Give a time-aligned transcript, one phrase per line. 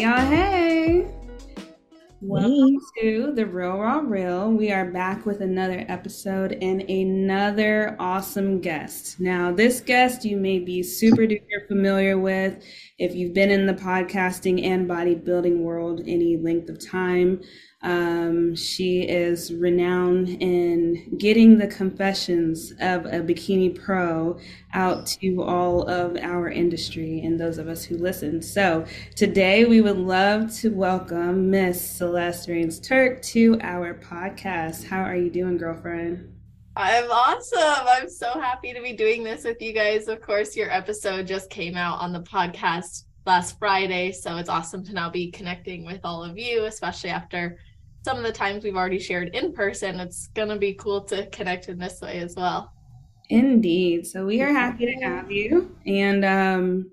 [0.00, 0.26] Hey, y'all.
[0.30, 1.06] Hey.
[2.22, 4.50] Welcome to The Real Raw Real.
[4.50, 9.20] We are back with another episode and another awesome guest.
[9.20, 12.64] Now, this guest you may be super duper familiar with
[13.00, 17.40] if you've been in the podcasting and bodybuilding world any length of time.
[17.82, 24.38] Um, she is renowned in getting the confessions of a bikini pro
[24.74, 28.42] out to all of our industry and those of us who listen.
[28.42, 28.84] So
[29.16, 34.84] today we would love to welcome Miss Celeste Rains Turk to our podcast.
[34.84, 36.39] How are you doing, girlfriend?
[36.82, 37.86] I'm awesome.
[37.86, 40.08] I'm so happy to be doing this with you guys.
[40.08, 44.82] Of course, your episode just came out on the podcast last Friday, so it's awesome
[44.86, 47.58] to now be connecting with all of you, especially after
[48.02, 51.26] some of the times we've already shared in person, it's going to be cool to
[51.26, 52.72] connect in this way as well.
[53.28, 54.06] Indeed.
[54.06, 55.76] So we are happy to have you.
[55.84, 56.90] And um,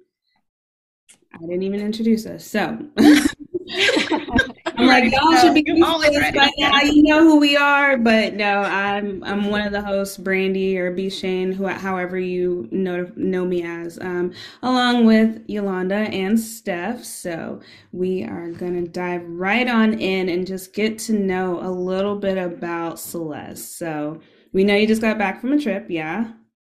[1.33, 2.45] I didn't even introduce us.
[2.45, 2.77] So
[4.77, 6.81] I'm like, y'all should be used by now.
[6.81, 10.91] You know who we are, but no, I'm I'm one of the hosts, Brandi or
[10.91, 17.03] B Shane, who however you know know me as, um, along with Yolanda and Steph.
[17.03, 17.59] So
[17.91, 22.37] we are gonna dive right on in and just get to know a little bit
[22.37, 23.77] about Celeste.
[23.77, 24.21] So
[24.53, 26.31] we know you just got back from a trip, yeah.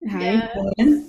[0.09, 1.05] How yeah.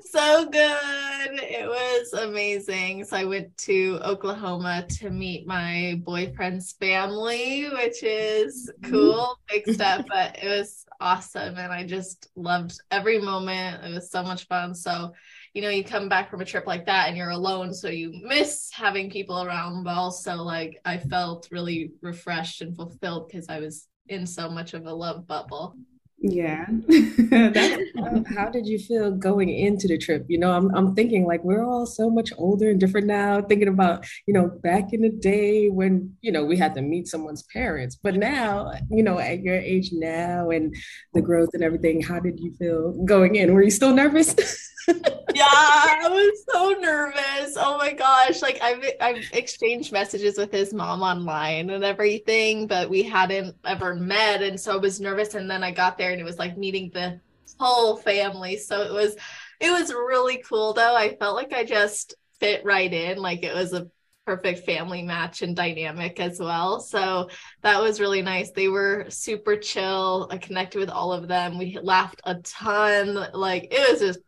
[0.00, 1.40] So good.
[1.42, 3.04] It was amazing.
[3.04, 8.92] So I went to Oklahoma to meet my boyfriend's family, which is mm-hmm.
[8.92, 11.56] cool, big step, but it was awesome.
[11.56, 13.84] And I just loved every moment.
[13.84, 14.74] It was so much fun.
[14.74, 15.12] So,
[15.54, 17.72] you know, you come back from a trip like that and you're alone.
[17.72, 23.28] So you miss having people around, but also like I felt really refreshed and fulfilled
[23.28, 25.74] because I was in so much of a love bubble.
[26.18, 26.64] Yeah.
[28.34, 30.24] how did you feel going into the trip?
[30.28, 33.68] You know, I'm I'm thinking like we're all so much older and different now, thinking
[33.68, 37.42] about, you know, back in the day when, you know, we had to meet someone's
[37.52, 37.96] parents.
[38.02, 40.74] But now, you know, at your age now and
[41.12, 43.52] the growth and everything, how did you feel going in?
[43.52, 44.34] Were you still nervous?
[44.88, 47.56] yeah, I was so nervous.
[47.58, 48.42] Oh my gosh.
[48.42, 53.94] Like I've I've exchanged messages with his mom online and everything, but we hadn't ever
[53.94, 54.42] met.
[54.42, 55.34] And so I was nervous.
[55.34, 57.20] And then I got there and it was like meeting the
[57.58, 58.56] whole family.
[58.56, 59.16] So it was
[59.60, 60.94] it was really cool though.
[60.94, 63.18] I felt like I just fit right in.
[63.18, 63.88] Like it was a
[64.26, 66.80] perfect family match and dynamic as well.
[66.80, 67.30] So
[67.62, 68.50] that was really nice.
[68.50, 70.28] They were super chill.
[70.30, 71.58] I connected with all of them.
[71.58, 73.28] We laughed a ton.
[73.32, 74.18] Like it was just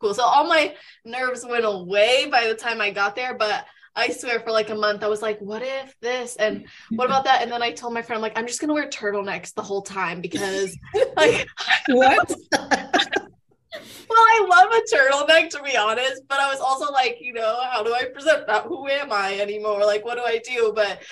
[0.00, 0.14] cool.
[0.14, 3.66] So all my nerves went away by the time I got there, but
[3.98, 7.24] I swear for like a month I was like, what if this and what about
[7.24, 7.42] that?
[7.42, 10.20] And then I told my friend, like, I'm just gonna wear turtlenecks the whole time
[10.20, 10.76] because
[11.16, 11.48] like
[11.88, 12.32] what?
[12.52, 12.70] well,
[14.12, 17.82] I love a turtleneck to be honest, but I was also like, you know, how
[17.82, 18.66] do I present that?
[18.66, 19.84] Who am I anymore?
[19.84, 20.72] Like, what do I do?
[20.74, 21.02] But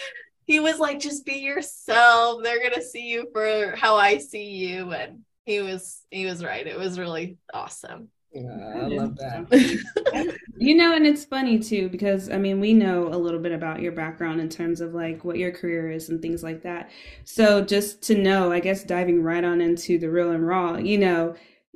[0.47, 2.43] he was like, just be yourself.
[2.45, 4.93] They're gonna see you for how I see you.
[4.93, 6.67] And he was he was right.
[6.67, 8.11] It was really awesome.
[8.35, 10.39] I love that.
[10.59, 13.81] you know, and it's funny too because I mean, we know a little bit about
[13.81, 16.91] your background in terms of like what your career is and things like that.
[17.25, 20.99] So just to know, I guess diving right on into the real and raw, you
[20.99, 21.35] know,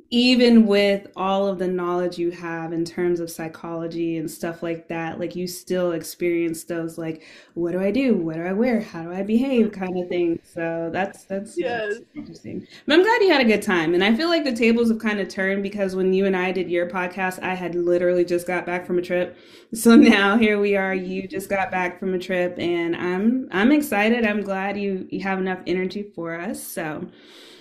[0.09, 4.87] even with all of the knowledge you have in terms of psychology and stuff like
[4.87, 7.23] that, like you still experience those like,
[7.53, 8.15] what do I do?
[8.15, 8.81] What do I wear?
[8.81, 9.71] How do I behave?
[9.71, 10.39] kind of thing.
[10.43, 11.93] So that's that's, yes.
[11.93, 12.67] that's interesting.
[12.85, 13.93] But I'm glad you had a good time.
[13.93, 16.51] And I feel like the tables have kind of turned because when you and I
[16.51, 19.37] did your podcast, I had literally just got back from a trip.
[19.73, 20.93] So now here we are.
[20.93, 24.25] You just got back from a trip and I'm I'm excited.
[24.25, 26.61] I'm glad you you have enough energy for us.
[26.61, 27.07] So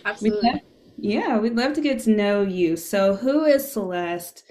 [0.04, 0.62] Absolutely.
[1.02, 2.76] Yeah, we'd love to get to know you.
[2.76, 4.44] So, who is Celeste?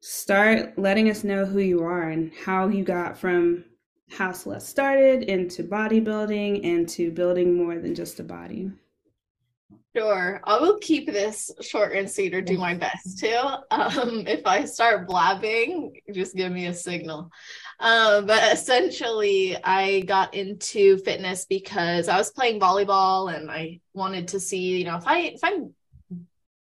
[0.00, 3.64] Start letting us know who you are and how you got from
[4.10, 8.72] how Celeste started into bodybuilding and to building more than just a body.
[9.96, 10.40] Sure.
[10.42, 13.60] I will keep this short and sweet or do my best to.
[13.70, 17.30] Um, if I start blabbing, just give me a signal.
[17.78, 24.26] Um, but essentially, I got into fitness because I was playing volleyball and I wanted
[24.28, 25.72] to see, you know, if I if I'm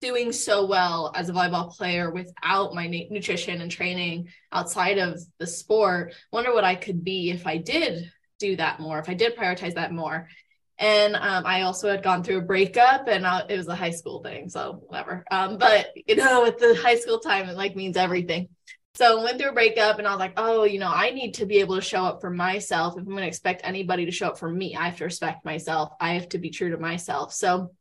[0.01, 5.47] doing so well as a volleyball player without my nutrition and training outside of the
[5.47, 9.35] sport wonder what i could be if i did do that more if i did
[9.35, 10.27] prioritize that more
[10.77, 13.91] and um, i also had gone through a breakup and uh, it was a high
[13.91, 17.75] school thing so whatever um, but you know with the high school time it like
[17.75, 18.47] means everything
[18.95, 21.35] so I went through a breakup and I was like, oh, you know, I need
[21.35, 22.95] to be able to show up for myself.
[22.95, 25.45] If I'm going to expect anybody to show up for me, I have to respect
[25.45, 25.91] myself.
[26.01, 27.31] I have to be true to myself.
[27.31, 27.71] So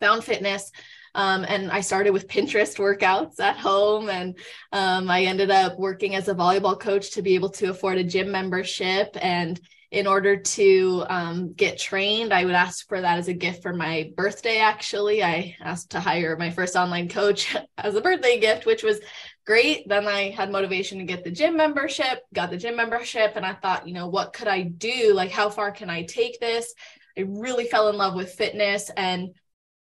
[0.00, 0.72] found fitness
[1.14, 4.08] Um, and I started with Pinterest workouts at home.
[4.08, 4.38] And
[4.72, 8.04] um, I ended up working as a volleyball coach to be able to afford a
[8.04, 9.16] gym membership.
[9.20, 9.60] And
[9.90, 13.72] in order to um, get trained, I would ask for that as a gift for
[13.72, 14.58] my birthday.
[14.58, 19.00] Actually, I asked to hire my first online coach as a birthday gift, which was
[19.46, 19.88] great.
[19.88, 23.54] Then I had motivation to get the gym membership, got the gym membership, and I
[23.54, 25.14] thought, you know, what could I do?
[25.14, 26.74] Like, how far can I take this?
[27.16, 28.90] I really fell in love with fitness.
[28.94, 29.30] And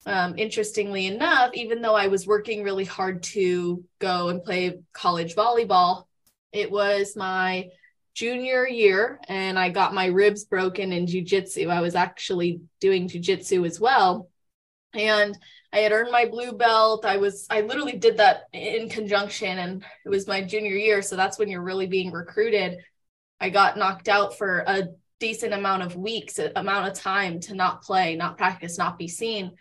[0.06, 5.36] um, interestingly enough, even though I was working really hard to go and play college
[5.36, 6.06] volleyball,
[6.52, 7.69] it was my
[8.13, 11.69] junior year and I got my ribs broken in jujitsu.
[11.69, 14.30] I was actually doing jujitsu as well.
[14.94, 15.38] And
[15.74, 17.04] I had earned my blue belt.
[17.04, 21.02] I was, I literally did that in conjunction and it was my junior year.
[21.02, 22.78] So that's when you're really being recruited.
[23.42, 24.88] I got knocked out for a
[25.19, 29.52] decent amount of weeks, amount of time to not play, not practice, not be seen.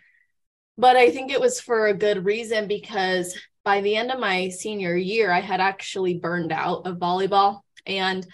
[0.77, 4.49] But I think it was for a good reason because by the end of my
[4.49, 7.61] senior year, I had actually burned out of volleyball.
[7.85, 8.25] And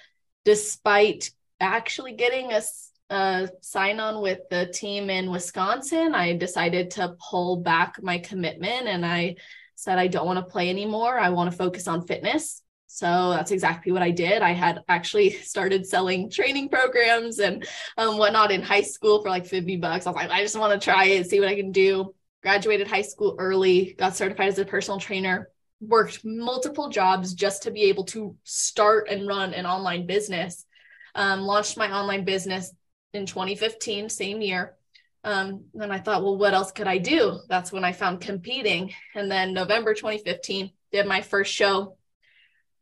[0.44, 2.62] despite actually getting a,
[3.10, 8.88] a sign on with the team in Wisconsin, I decided to pull back my commitment
[8.88, 9.36] and I
[9.76, 11.20] said, I don't want to play anymore.
[11.20, 12.62] I want to focus on fitness.
[12.88, 14.42] So that's exactly what I did.
[14.42, 17.66] I had actually started selling training programs and
[17.98, 20.06] um, whatnot in high school for like 50 bucks.
[20.06, 22.14] I was like, I just want to try it, see what I can do.
[22.44, 25.50] Graduated high school early, got certified as a personal trainer,
[25.80, 30.66] worked multiple jobs just to be able to start and run an online business.
[31.14, 32.72] Um, launched my online business
[33.14, 34.76] in 2015, same year.
[35.24, 37.40] Um, and I thought, well, what else could I do?
[37.48, 38.94] That's when I found competing.
[39.14, 41.98] And then November 2015, did my first show,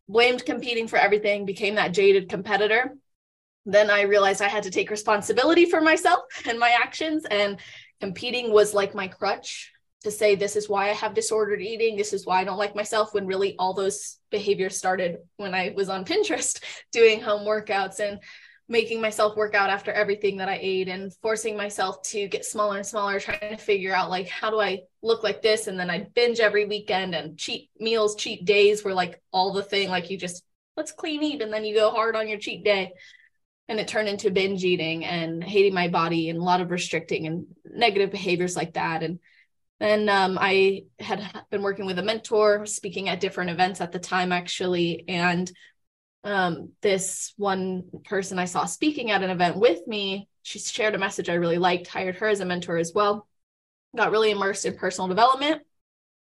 [0.07, 2.95] blamed competing for everything, became that jaded competitor.
[3.65, 7.59] Then I realized I had to take responsibility for myself and my actions, and
[7.99, 9.71] competing was like my crutch
[10.03, 12.75] to say this is why I have disordered eating, this is why I don't like
[12.75, 17.99] myself when really all those behaviors started when I was on Pinterest doing home workouts
[17.99, 18.19] and
[18.69, 22.77] making myself work out after everything that I ate and forcing myself to get smaller
[22.77, 25.67] and smaller trying to figure out like how do I look like this?
[25.67, 29.63] And then I binge every weekend and cheat meals cheat days were like all the
[29.63, 30.43] thing like you just
[30.77, 32.93] let's clean eat and then you go hard on your cheat day
[33.69, 37.27] and it turned into binge eating and hating my body and a lot of restricting
[37.27, 39.19] and negative behaviors like that and
[39.79, 43.99] then um, I had been working with a mentor, speaking at different events at the
[43.99, 45.05] time, actually.
[45.07, 45.49] And
[46.25, 50.99] um, this one person I saw speaking at an event with me, she shared a
[50.99, 53.25] message I really liked, hired her as a mentor as well,
[53.95, 55.61] got really immersed in personal development,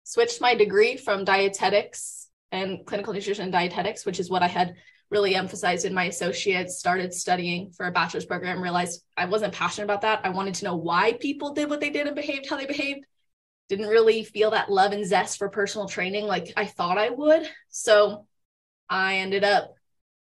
[0.04, 4.76] switched my degree from dietetics and clinical nutrition and dietetics, which is what I had
[5.10, 9.86] really emphasized in my associates, started studying for a bachelor's program, realized I wasn't passionate
[9.86, 10.22] about that.
[10.24, 13.06] I wanted to know why people did what they did and behaved how they behaved
[13.70, 17.44] didn't really feel that love and zest for personal training like I thought I would.
[17.70, 18.26] So
[18.90, 19.74] I ended up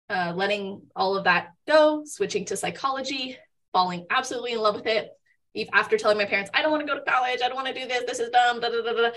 [0.09, 3.37] uh, letting all of that go, switching to psychology,
[3.73, 5.11] falling absolutely in love with it.
[5.55, 7.69] Even after telling my parents, I don't want to go to college, I don't want
[7.69, 9.07] to do this, this is dumb, da, da, da, da.
[9.07, 9.13] I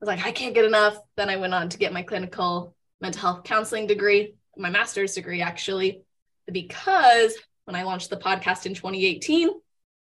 [0.00, 0.96] was like, I can't get enough.
[1.16, 5.42] Then I went on to get my clinical mental health counseling degree, my master's degree,
[5.42, 6.02] actually,
[6.50, 7.34] because
[7.64, 9.50] when I launched the podcast in 2018,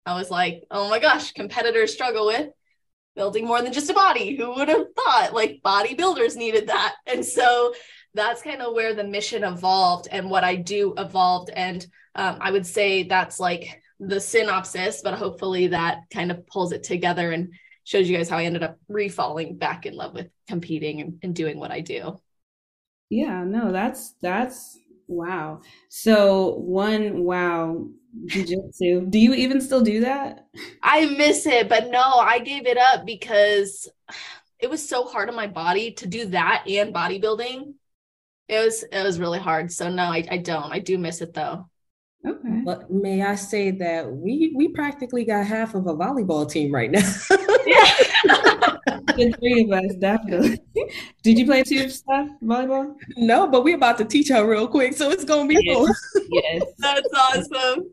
[0.06, 2.50] I was like, oh my gosh, competitors struggle with
[3.16, 4.36] building more than just a body.
[4.36, 6.96] Who would have thought like bodybuilders needed that?
[7.06, 7.74] And so
[8.14, 11.50] that's kind of where the mission evolved and what I do evolved.
[11.50, 16.72] And um, I would say that's like the synopsis, but hopefully that kind of pulls
[16.72, 20.30] it together and shows you guys how I ended up refalling back in love with
[20.48, 22.20] competing and, and doing what I do.
[23.12, 25.62] Yeah, no, that's that's wow.
[25.90, 27.88] So one wow
[28.26, 29.08] Jiu-jitsu.
[29.10, 30.48] Do you even still do that?
[30.84, 33.90] I miss it, but no, I gave it up because
[34.60, 37.74] it was so hard on my body to do that and bodybuilding.
[38.50, 39.72] It was it was really hard.
[39.74, 40.74] So no, I, I don't.
[40.74, 41.71] I do miss it though.
[42.26, 42.62] Okay.
[42.64, 46.92] But may I say that we we practically got half of a volleyball team right
[46.92, 47.00] now.
[47.66, 47.86] yeah.
[49.16, 50.60] the three of us, definitely.
[51.24, 52.96] Did you play tube stuff, volleyball?
[53.18, 55.76] No, but we're about to teach her real quick, so it's gonna be yes.
[55.76, 56.24] cool.
[56.30, 56.64] Yes.
[56.78, 57.90] That's awesome.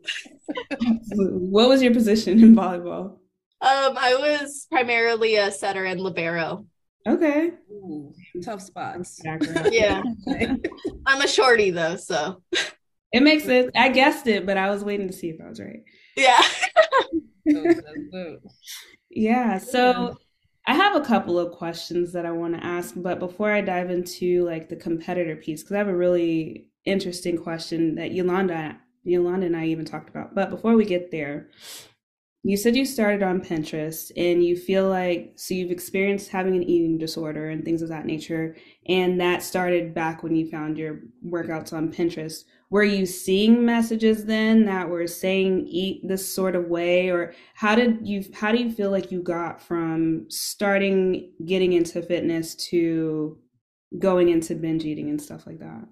[1.51, 3.17] what was your position in volleyball?
[3.61, 6.65] Um, I was primarily a setter and libero.
[7.07, 7.51] Okay.
[7.71, 9.19] Ooh, tough spots.
[9.71, 10.03] yeah.
[11.05, 12.43] I'm a shorty though, so
[13.11, 13.71] it makes sense.
[13.75, 15.83] I guessed it, but I was waiting to see if I was right.
[16.15, 16.41] Yeah.
[19.09, 19.57] yeah.
[19.57, 20.17] So
[20.67, 23.89] I have a couple of questions that I want to ask, but before I dive
[23.89, 29.47] into like the competitor piece, because I have a really interesting question that Yolanda, Yolanda
[29.47, 30.35] and I even talked about.
[30.35, 31.49] But before we get there,
[32.43, 36.63] you said you started on Pinterest and you feel like, so you've experienced having an
[36.63, 38.55] eating disorder and things of that nature.
[38.87, 42.43] And that started back when you found your workouts on Pinterest.
[42.71, 47.09] Were you seeing messages then that were saying eat this sort of way?
[47.09, 52.01] Or how did you, how do you feel like you got from starting getting into
[52.01, 53.39] fitness to
[53.97, 55.87] going into binge eating and stuff like that?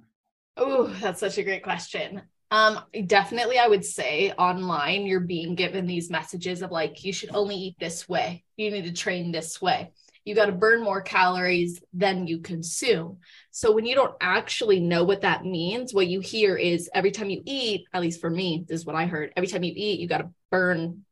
[0.56, 2.22] Oh, that's such a great question.
[2.50, 7.36] Um, definitely, I would say online, you're being given these messages of like, you should
[7.36, 8.44] only eat this way.
[8.56, 9.92] You need to train this way.
[10.24, 13.18] You got to burn more calories than you consume.
[13.58, 17.32] So, when you don't actually know what that means, what you hear is every time
[17.32, 20.00] you eat, at least for me, this is what I heard every time you eat,
[20.00, 21.06] you got to burn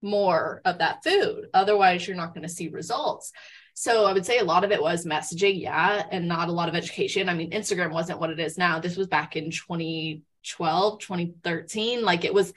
[0.00, 1.48] more of that food.
[1.52, 3.32] Otherwise, you're not going to see results.
[3.74, 6.68] So I would say a lot of it was messaging, yeah, and not a lot
[6.68, 7.28] of education.
[7.28, 8.78] I mean, Instagram wasn't what it is now.
[8.78, 12.04] This was back in 2012, 2013.
[12.04, 12.52] Like it was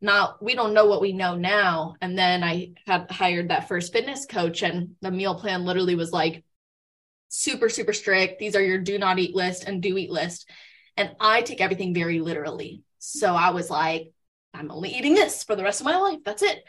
[0.00, 1.96] not, we don't know what we know now.
[2.00, 6.12] And then I had hired that first fitness coach, and the meal plan literally was
[6.12, 6.44] like
[7.30, 8.38] super, super strict.
[8.38, 10.48] These are your do not eat list and do eat list.
[10.96, 12.82] And I take everything very literally.
[12.98, 14.12] So I was like,
[14.52, 16.18] I'm only eating this for the rest of my life.
[16.24, 16.62] That's it.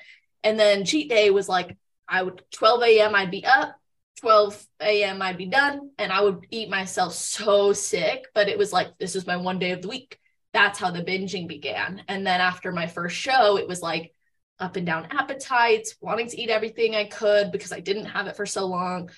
[0.43, 1.77] And then cheat day was like,
[2.07, 3.15] I would 12 a.m.
[3.15, 3.75] I'd be up,
[4.21, 5.21] 12 a.m.
[5.21, 9.15] I'd be done and I would eat myself so sick, but it was like, this
[9.15, 10.19] is my one day of the week.
[10.53, 12.03] That's how the binging began.
[12.07, 14.13] And then after my first show, it was like
[14.59, 18.35] up and down appetites, wanting to eat everything I could because I didn't have it
[18.35, 19.09] for so long.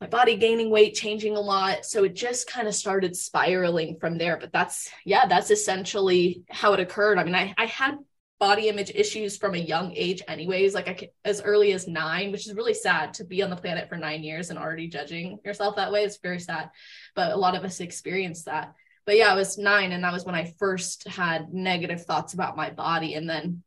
[0.00, 1.86] My body gaining weight, changing a lot.
[1.86, 4.36] So it just kind of started spiraling from there.
[4.36, 7.18] But that's, yeah, that's essentially how it occurred.
[7.18, 7.96] I mean, I, I had
[8.38, 12.46] body image issues from a young age anyways like i as early as nine which
[12.46, 15.76] is really sad to be on the planet for nine years and already judging yourself
[15.76, 16.70] that way it's very sad
[17.14, 18.74] but a lot of us experience that
[19.06, 22.56] but yeah i was nine and that was when i first had negative thoughts about
[22.58, 23.62] my body and then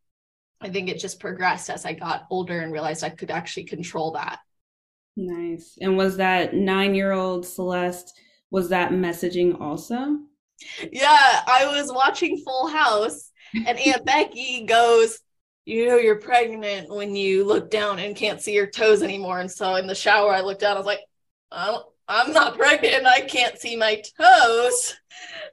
[0.61, 4.11] i think it just progressed as i got older and realized i could actually control
[4.11, 4.37] that
[5.19, 8.17] nice and was that nine year old celeste
[8.51, 10.17] was that messaging also
[10.91, 15.19] yeah i was watching full house and Aunt Becky goes,
[15.65, 19.39] You know, you're pregnant when you look down and can't see your toes anymore.
[19.39, 21.01] And so in the shower, I looked down, I was like,
[22.09, 22.95] I'm not pregnant.
[22.95, 24.95] And I can't see my toes.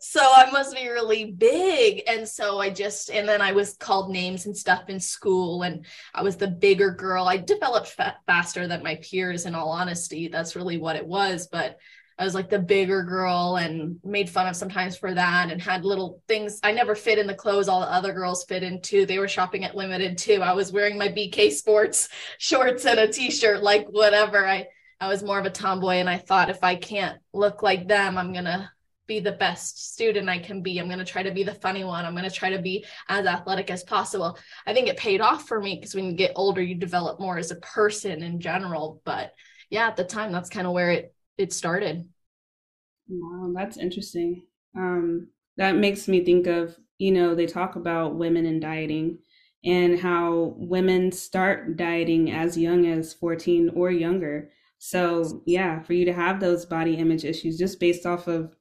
[0.00, 2.02] So I must be really big.
[2.06, 5.62] And so I just, and then I was called names and stuff in school.
[5.62, 5.84] And
[6.14, 7.26] I was the bigger girl.
[7.26, 10.28] I developed fa- faster than my peers, in all honesty.
[10.28, 11.46] That's really what it was.
[11.46, 11.78] But
[12.18, 15.84] I was like the bigger girl and made fun of sometimes for that and had
[15.84, 16.60] little things.
[16.62, 19.04] I never fit in the clothes all the other girls fit into.
[19.04, 20.40] They were shopping at Limited Too.
[20.40, 22.08] I was wearing my BK Sports
[22.38, 24.46] shorts and a t-shirt, like whatever.
[24.46, 24.68] I
[25.00, 28.16] I was more of a tomboy and I thought if I can't look like them,
[28.16, 28.70] I'm gonna
[29.06, 30.78] be the best student I can be.
[30.78, 32.04] I'm going to try to be the funny one.
[32.04, 34.38] I'm going to try to be as athletic as possible.
[34.66, 37.38] I think it paid off for me because when you get older, you develop more
[37.38, 39.00] as a person in general.
[39.04, 39.32] But
[39.70, 42.08] yeah, at the time, that's kind of where it it started.
[43.08, 44.42] Wow, that's interesting.
[44.76, 49.18] Um, that makes me think of, you know, they talk about women and dieting
[49.64, 54.50] and how women start dieting as young as 14 or younger.
[54.88, 58.54] So, yeah, for you to have those body image issues just based off of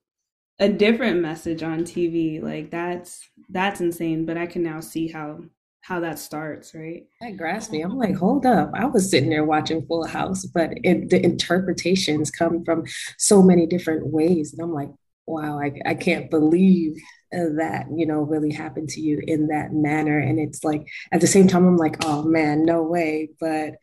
[0.58, 5.42] a different message on TV, like that's that's insane, but I can now see how
[5.82, 7.04] how that starts, right?
[7.22, 7.82] That grasps me.
[7.82, 8.72] I'm like, hold up.
[8.74, 12.86] I was sitting there watching Full House, but it, the interpretations come from
[13.20, 14.52] so many different ways.
[14.52, 14.90] And I'm like,
[15.28, 16.96] wow, I, I can't believe
[17.32, 20.18] uh, that, you know, really happened to you in that manner.
[20.18, 23.30] And it's like, at the same time, I'm like, oh man, no way.
[23.40, 23.76] But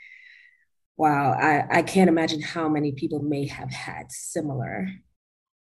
[1.02, 4.88] wow, I, I can't imagine how many people may have had similar,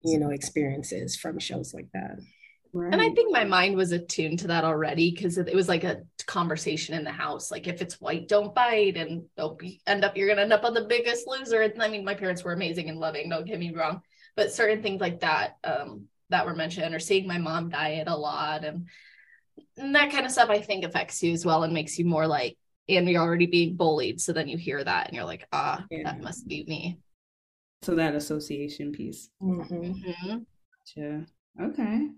[0.04, 2.20] you know, experiences from shows like that.
[2.72, 2.94] Right.
[2.94, 6.04] And I think my mind was attuned to that already because it was like a
[6.28, 7.50] conversation in the house.
[7.50, 10.64] Like if it's white, don't bite, and don't be, end up you're gonna end up
[10.64, 11.64] on the biggest loser.
[11.64, 13.28] And I mean, my parents were amazing and loving.
[13.28, 14.04] Don't get me wrong,
[14.36, 18.16] but certain things like that um, that were mentioned, or seeing my mom diet a
[18.16, 18.90] lot, and,
[19.76, 22.28] and that kind of stuff, I think affects you as well and makes you more
[22.28, 22.60] like,
[22.98, 26.04] and you're already being bullied, so then you hear that and you're like, ah, yeah.
[26.04, 27.00] that must be me.
[27.82, 29.30] So that association piece.
[29.42, 29.74] Mm-hmm.
[29.74, 30.38] Mm-hmm.
[30.96, 31.26] Gotcha.
[31.60, 32.10] Okay.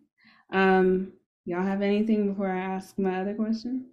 [0.51, 1.13] Um,
[1.45, 3.87] y'all have anything before I ask my other question?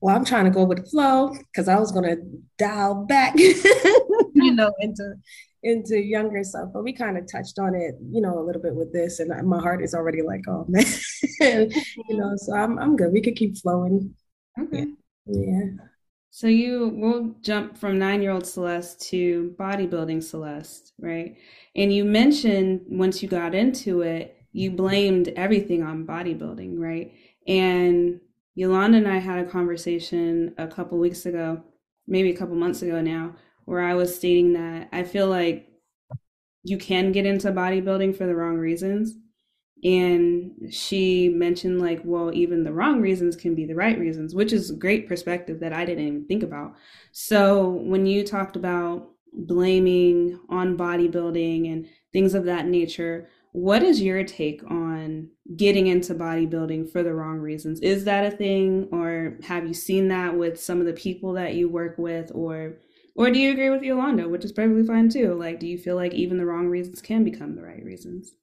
[0.00, 2.16] Well, I'm trying to go with the flow because I was gonna
[2.58, 5.14] dial back, you know, into
[5.62, 8.74] into younger stuff, but we kind of touched on it, you know, a little bit
[8.74, 11.70] with this, and my heart is already like, oh man,
[12.08, 13.12] you know, so I'm I'm good.
[13.12, 14.14] We could keep flowing.
[14.60, 14.78] Okay.
[14.78, 14.84] Yeah.
[15.26, 15.64] Yeah.
[16.30, 21.36] So you will jump from nine year old Celeste to bodybuilding Celeste, right?
[21.76, 27.12] And you mentioned once you got into it, you blamed everything on bodybuilding, right?
[27.48, 28.20] And
[28.54, 31.62] Yolanda and I had a conversation a couple weeks ago,
[32.06, 33.36] maybe a couple months ago now,
[33.66, 35.68] where I was stating that I feel like
[36.64, 39.16] you can get into bodybuilding for the wrong reasons.
[39.84, 44.52] And she mentioned, like, well, even the wrong reasons can be the right reasons, which
[44.52, 46.74] is a great perspective that I didn't even think about.
[47.10, 54.00] So, when you talked about blaming on bodybuilding and things of that nature, what is
[54.00, 57.80] your take on getting into bodybuilding for the wrong reasons?
[57.80, 61.54] Is that a thing, or have you seen that with some of the people that
[61.54, 62.78] you work with, or
[63.14, 65.34] or do you agree with Yolanda, which is perfectly fine too?
[65.34, 68.34] Like, do you feel like even the wrong reasons can become the right reasons?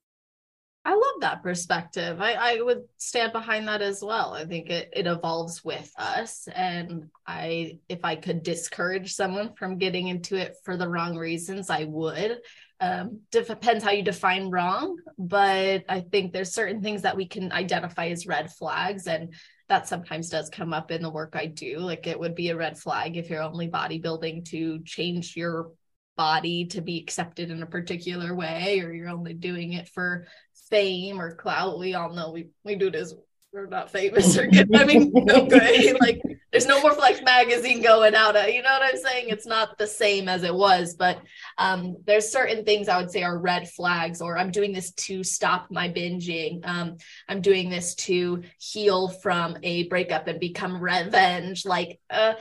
[0.86, 2.22] I love that perspective.
[2.22, 4.34] I, I would stand behind that as well.
[4.34, 6.48] I think it, it evolves with us.
[6.56, 11.70] And I if I could discourage someone from getting into it for the wrong reasons,
[11.70, 12.40] I would.
[12.82, 17.52] Um, depends how you define wrong, but I think there's certain things that we can
[17.52, 19.06] identify as red flags.
[19.06, 19.34] And
[19.68, 21.80] that sometimes does come up in the work I do.
[21.80, 25.72] Like it would be a red flag if you're only bodybuilding to change your
[26.16, 30.28] body to be accepted in a particular way, or you're only doing it for
[30.70, 31.80] fame or clout.
[31.80, 33.14] We all know we we do this.
[33.52, 34.76] We're not famous or good.
[34.76, 35.98] I mean, no good.
[36.02, 36.22] Like
[36.52, 38.36] there's no more Flex magazine going out.
[38.36, 39.30] Of, you know what I'm saying?
[39.30, 41.20] It's not the same as it was, but
[41.58, 44.22] um, there's certain things I would say are red flags.
[44.22, 46.68] Or I'm doing this to stop my binging.
[46.68, 46.98] Um,
[47.28, 51.66] I'm doing this to heal from a breakup and become revenge.
[51.66, 52.34] Like, uh,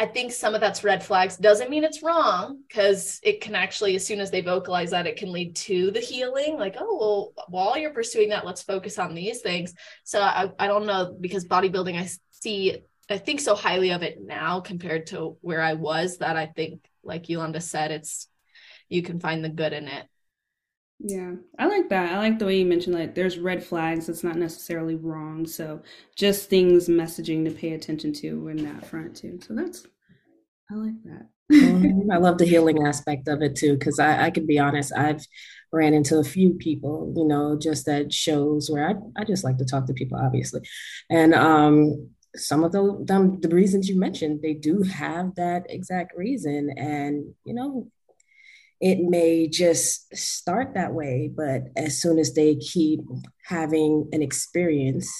[0.00, 1.36] I think some of that's red flags.
[1.36, 5.16] Doesn't mean it's wrong because it can actually, as soon as they vocalize that, it
[5.16, 6.56] can lead to the healing.
[6.56, 9.74] Like, oh, well, while you're pursuing that, let's focus on these things.
[10.04, 12.78] So I, I don't know because bodybuilding, I see
[13.10, 16.84] I think so highly of it now compared to where I was that I think,
[17.02, 18.28] like Yolanda said, it's
[18.88, 20.06] you can find the good in it.
[21.00, 22.12] Yeah, I like that.
[22.12, 24.08] I like the way you mentioned like there's red flags.
[24.08, 25.46] It's not necessarily wrong.
[25.46, 25.82] So
[26.16, 29.38] just things messaging to pay attention to in that front too.
[29.46, 29.86] So that's
[30.70, 31.28] I like that.
[31.52, 32.10] mm-hmm.
[32.10, 35.24] I love the healing aspect of it too, because I, I can be honest, I've
[35.72, 39.58] ran into a few people, you know, just at shows where I, I just like
[39.58, 40.62] to talk to people, obviously.
[41.10, 46.16] And um some of the them, the reasons you mentioned, they do have that exact
[46.16, 46.70] reason.
[46.76, 47.88] And, you know,
[48.80, 53.00] it may just start that way, but as soon as they keep
[53.44, 55.10] having an experience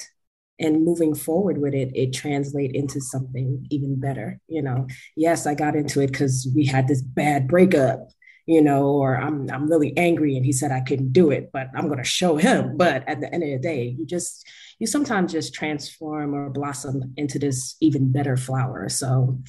[0.61, 4.40] and moving forward with it, it translate into something even better.
[4.49, 8.09] You know, yes, I got into it because we had this bad breakup,
[8.47, 11.68] you know, or I'm I'm really angry and he said I couldn't do it, but
[11.75, 12.77] I'm gonna show him.
[12.77, 14.47] But at the end of the day, you just
[14.79, 18.88] you sometimes just transform or blossom into this even better flower.
[18.88, 19.40] So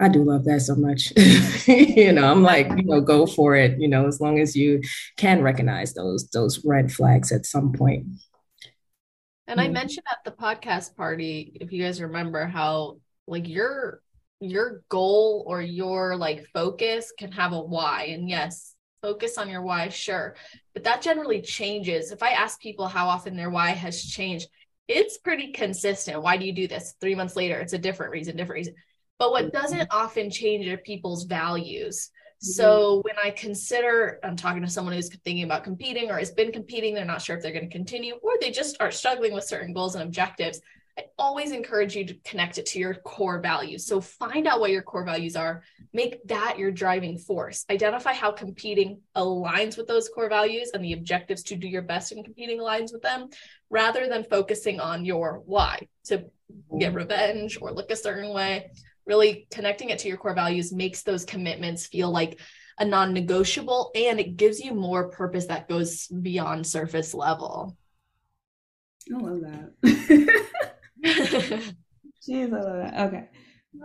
[0.00, 1.12] I do love that so much.
[1.66, 4.80] you know, I'm like, you know, go for it, you know, as long as you
[5.16, 8.06] can recognize those those red flags at some point.
[9.48, 9.72] And I mm.
[9.72, 14.00] mentioned at the podcast party, if you guys remember how like your
[14.40, 18.04] your goal or your like focus can have a why.
[18.04, 20.36] And yes, focus on your why, sure.
[20.74, 22.12] But that generally changes.
[22.12, 24.48] If I ask people how often their why has changed,
[24.86, 26.22] it's pretty consistent.
[26.22, 26.94] Why do you do this?
[27.00, 28.74] Three months later, it's a different reason, different reason.
[29.18, 29.56] But what mm-hmm.
[29.56, 32.10] doesn't often change are people's values.
[32.10, 32.52] Mm-hmm.
[32.52, 36.52] So when I consider, I'm talking to someone who's thinking about competing or has been
[36.52, 39.44] competing, they're not sure if they're going to continue, or they just are struggling with
[39.44, 40.60] certain goals and objectives.
[40.96, 43.86] I always encourage you to connect it to your core values.
[43.86, 47.64] So find out what your core values are, make that your driving force.
[47.70, 52.10] Identify how competing aligns with those core values and the objectives to do your best
[52.10, 53.28] in competing aligns with them,
[53.70, 56.24] rather than focusing on your why to
[56.80, 58.68] get revenge or look a certain way.
[59.08, 62.38] Really connecting it to your core values makes those commitments feel like
[62.78, 67.76] a non negotiable and it gives you more purpose that goes beyond surface level.
[69.12, 69.72] I love that.
[72.28, 73.08] Jeez, I love that.
[73.08, 73.28] Okay.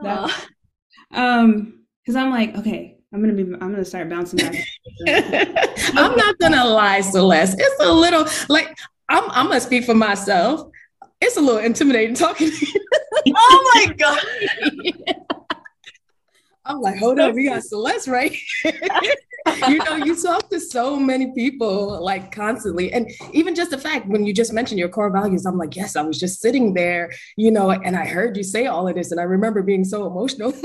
[0.02, 0.48] That,
[1.14, 4.56] um, because I'm like, okay, I'm gonna be, I'm gonna start bouncing back.
[5.96, 7.56] I'm not gonna lie, Celeste.
[7.60, 8.76] It's a little like
[9.08, 9.30] I'm.
[9.32, 10.70] I'm gonna speak for myself.
[11.22, 12.86] It's a little intimidating talking to you.
[13.28, 14.20] oh my god.
[16.66, 18.36] I'm like, hold up, we got Celeste right.
[19.68, 22.92] you know, you talk to so many people like constantly.
[22.94, 25.96] And even just the fact when you just mentioned your core values, I'm like, yes,
[25.96, 29.12] I was just sitting there, you know, and I heard you say all of this.
[29.12, 30.54] And I remember being so emotional.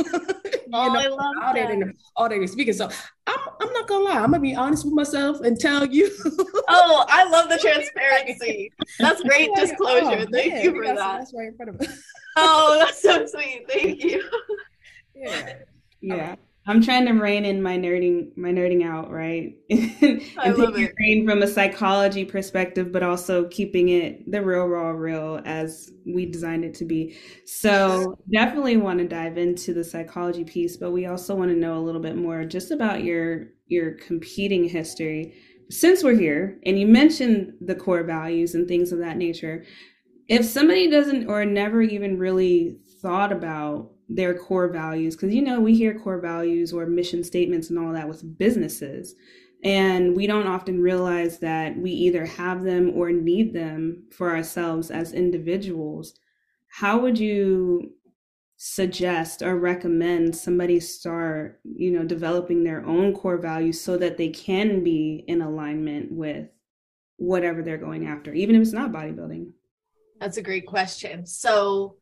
[0.69, 1.71] you oh, know, I love all that.
[1.71, 2.75] and all that you're speaking.
[2.75, 2.89] So
[3.27, 6.11] I'm, I'm not gonna lie, I'm gonna be honest with myself and tell you.
[6.69, 8.73] oh, I love the transparency.
[8.99, 10.27] That's great disclosure.
[10.27, 11.27] Oh, Thank man, you for that.
[11.35, 12.03] Right in front of us.
[12.37, 13.67] oh, that's so sweet.
[13.69, 14.23] Thank you.
[15.15, 15.55] Yeah.
[16.01, 16.37] Yeah.
[16.69, 19.57] I'm trying to rein in my nerding, my nerding out, right?
[19.71, 20.95] and I love it.
[20.97, 26.27] Brain from a psychology perspective, but also keeping it the real, raw, real as we
[26.27, 27.17] designed it to be.
[27.47, 31.79] So definitely want to dive into the psychology piece, but we also want to know
[31.79, 35.35] a little bit more just about your your competing history.
[35.71, 39.65] Since we're here, and you mentioned the core values and things of that nature,
[40.29, 45.61] if somebody doesn't or never even really thought about their core values because you know
[45.61, 49.15] we hear core values or mission statements and all that with businesses.
[49.65, 54.91] And we don't often realize that we either have them or need them for ourselves
[54.91, 56.15] as individuals.
[56.69, 57.93] How would you
[58.57, 64.29] suggest or recommend somebody start you know developing their own core values so that they
[64.29, 66.49] can be in alignment with
[67.19, 69.49] whatever they're going after even if it's not bodybuilding?
[70.21, 71.25] That's a great question.
[71.27, 71.97] So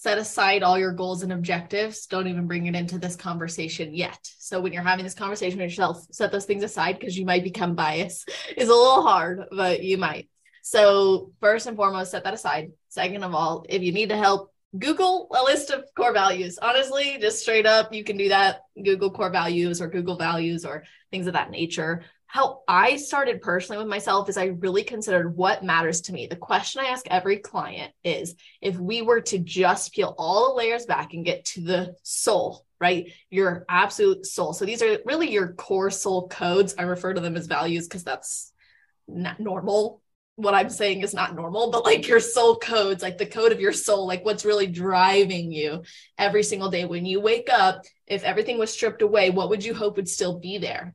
[0.00, 2.06] set aside all your goals and objectives.
[2.06, 4.30] Don't even bring it into this conversation yet.
[4.38, 7.42] So when you're having this conversation with yourself, set those things aside because you might
[7.42, 8.30] become biased.
[8.56, 10.28] It's a little hard, but you might.
[10.62, 12.70] So first and foremost, set that aside.
[12.88, 16.58] Second of all, if you need to help, Google a list of core values.
[16.62, 18.60] Honestly, just straight up, you can do that.
[18.80, 23.78] Google core values or Google values or things of that nature how I started personally
[23.82, 26.26] with myself is I really considered what matters to me.
[26.26, 30.58] The question I ask every client is if we were to just peel all the
[30.58, 33.10] layers back and get to the soul, right?
[33.30, 34.52] Your absolute soul.
[34.52, 36.74] So these are really your core soul codes.
[36.78, 38.52] I refer to them as values because that's
[39.08, 40.02] not normal.
[40.36, 43.60] What I'm saying is not normal, but like your soul codes, like the code of
[43.60, 45.82] your soul, like what's really driving you
[46.18, 47.84] every single day when you wake up.
[48.06, 50.94] If everything was stripped away, what would you hope would still be there?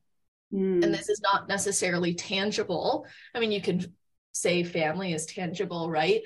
[0.54, 0.84] Mm.
[0.84, 3.08] And this is not necessarily tangible.
[3.34, 3.94] I mean, you can
[4.34, 6.22] say family is tangible, right?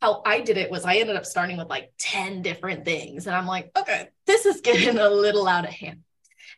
[0.00, 3.26] How I did it was I ended up starting with like 10 different things.
[3.26, 6.00] And I'm like, okay, this is getting a little out of hand.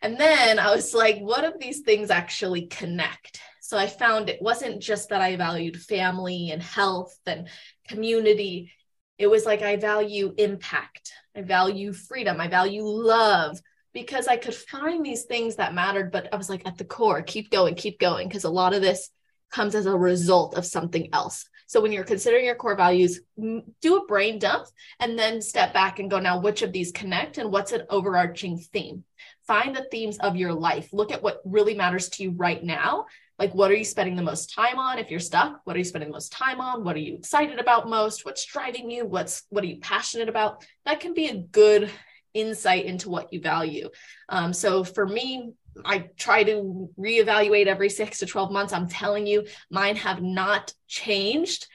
[0.00, 3.40] And then I was like, what if these things actually connect?
[3.60, 7.48] So I found it wasn't just that I valued family and health and
[7.88, 8.72] community.
[9.18, 13.58] It was like I value impact, I value freedom, I value love,
[13.92, 17.22] because I could find these things that mattered, but I was like, at the core,
[17.22, 19.10] keep going, keep going, because a lot of this
[19.50, 21.48] comes as a result of something else.
[21.66, 24.66] So when you're considering your core values, do a brain dump
[25.00, 28.58] and then step back and go, now, which of these connect and what's an overarching
[28.58, 29.04] theme?
[29.46, 30.92] Find the themes of your life.
[30.92, 33.06] Look at what really matters to you right now.
[33.38, 34.98] Like, what are you spending the most time on?
[34.98, 36.84] If you're stuck, what are you spending the most time on?
[36.84, 38.24] What are you excited about most?
[38.24, 39.06] What's driving you?
[39.06, 40.64] What's what are you passionate about?
[40.84, 41.90] That can be a good
[42.34, 43.88] insight into what you value.
[44.28, 45.52] Um, so for me,
[45.84, 48.72] I try to reevaluate every six to 12 months.
[48.72, 51.66] I'm telling you, mine have not changed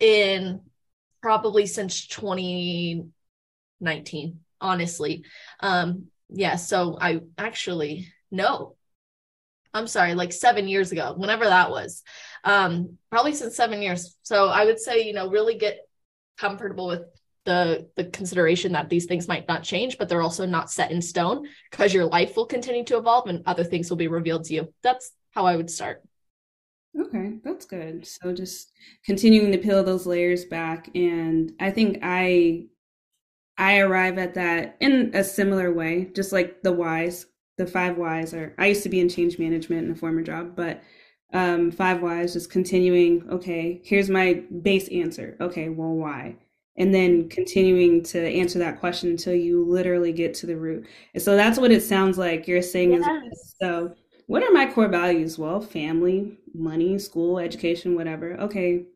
[0.00, 0.60] in
[1.22, 5.24] probably since 2019, honestly.
[5.60, 8.74] Um, yeah, so I actually, no,
[9.72, 12.02] I'm sorry, like seven years ago, whenever that was,
[12.44, 14.16] um, probably since seven years.
[14.22, 15.80] So I would say, you know, really get
[16.38, 17.02] comfortable with
[17.46, 21.00] the the consideration that these things might not change but they're also not set in
[21.00, 24.54] stone because your life will continue to evolve and other things will be revealed to
[24.54, 24.72] you.
[24.82, 26.02] That's how i would start.
[27.00, 28.06] Okay that's good.
[28.06, 28.72] So just
[29.04, 32.64] continuing to peel those layers back and i think i
[33.56, 38.34] i arrive at that in a similar way just like the whys the five whys
[38.34, 40.82] are i used to be in change management in a former job but
[41.32, 45.36] um five whys just continuing okay here's my base answer.
[45.40, 46.36] Okay well why
[46.78, 50.86] and then continuing to answer that question until you literally get to the root.
[51.14, 53.32] And so that's what it sounds like you're saying yes.
[53.32, 53.94] is so
[54.26, 55.38] what are my core values?
[55.38, 58.34] Well, family, money, school, education, whatever.
[58.40, 58.86] Okay.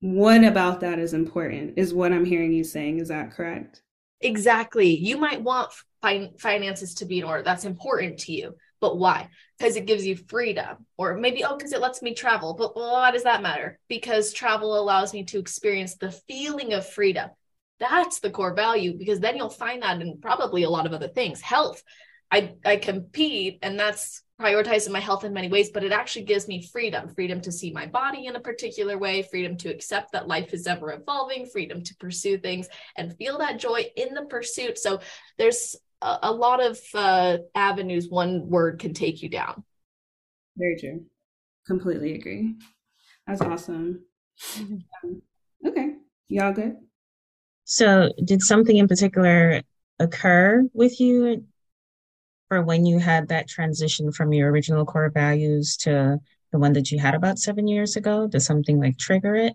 [0.00, 3.00] What about that is important is what I'm hearing you saying.
[3.00, 3.82] Is that correct?
[4.20, 4.96] Exactly.
[4.96, 7.42] You might want fin- finances to be in order.
[7.42, 8.56] That's important to you.
[8.80, 9.28] But why?
[9.58, 10.86] Because it gives you freedom.
[10.98, 12.54] Or maybe, oh, because it lets me travel.
[12.54, 13.78] But well, why does that matter?
[13.88, 17.30] Because travel allows me to experience the feeling of freedom.
[17.78, 21.08] That's the core value because then you'll find that in probably a lot of other
[21.08, 21.40] things.
[21.40, 21.82] Health.
[22.30, 26.48] I, I compete and that's prioritizing my health in many ways, but it actually gives
[26.48, 30.28] me freedom freedom to see my body in a particular way, freedom to accept that
[30.28, 34.76] life is ever evolving, freedom to pursue things and feel that joy in the pursuit.
[34.78, 35.00] So
[35.38, 39.64] there's a, a lot of uh, avenues one word can take you down.
[40.56, 41.04] Very true.
[41.66, 42.54] Completely agree.
[43.26, 44.04] That's awesome.
[44.58, 45.22] Um,
[45.66, 45.94] okay.
[46.28, 46.76] Y'all good?
[47.64, 49.62] So, did something in particular
[49.98, 51.44] occur with you
[52.48, 56.18] for when you had that transition from your original core values to
[56.52, 58.28] the one that you had about seven years ago?
[58.28, 59.54] Did something like trigger it?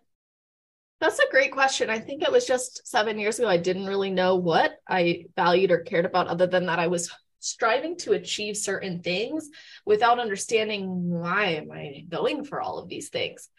[1.02, 1.90] That's a great question.
[1.90, 3.50] I think it was just seven years ago.
[3.50, 7.12] I didn't really know what I valued or cared about, other than that I was
[7.40, 9.50] striving to achieve certain things
[9.84, 13.50] without understanding why am I going for all of these things.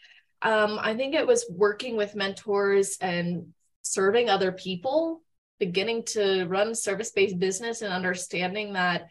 [0.40, 3.52] Um, I think it was working with mentors and
[3.82, 5.20] serving other people,
[5.58, 9.08] beginning to run service based business and understanding that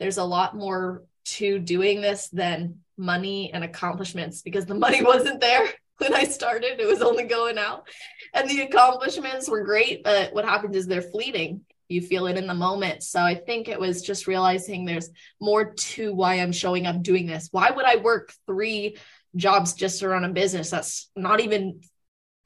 [0.00, 5.42] there's a lot more to doing this than money and accomplishments because the money wasn't
[5.42, 5.68] there
[5.98, 6.80] when I started.
[6.80, 7.88] It was only going out.
[8.32, 11.62] And the accomplishments were great, but what happens is they're fleeting.
[11.88, 13.02] You feel it in the moment.
[13.02, 17.26] So I think it was just realizing there's more to why I'm showing up doing
[17.26, 17.48] this.
[17.52, 18.96] Why would I work three
[19.36, 21.80] jobs just to run a business that's not even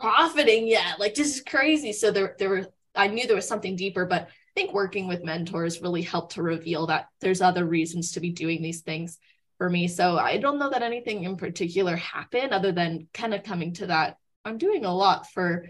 [0.01, 0.99] profiting yet?
[0.99, 1.93] Like this is crazy.
[1.93, 5.23] So there there were I knew there was something deeper, but I think working with
[5.23, 9.19] mentors really helped to reveal that there's other reasons to be doing these things
[9.59, 9.89] for me.
[9.89, 13.89] So I don't know that anything in particular happened other than kind of coming to
[13.89, 14.17] that.
[14.45, 15.67] I'm doing a lot for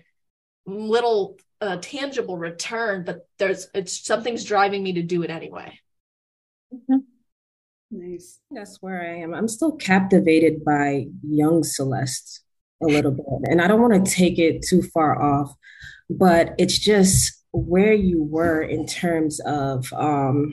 [0.66, 5.80] little uh, tangible return, but there's it's something's driving me to do it anyway.
[6.72, 6.98] Mm-hmm.
[7.90, 8.38] Nice.
[8.50, 9.34] That's where I am.
[9.34, 12.42] I'm still captivated by young Celeste
[12.82, 15.54] a little bit, and I don't want to take it too far off,
[16.10, 20.52] but it's just where you were in terms of um,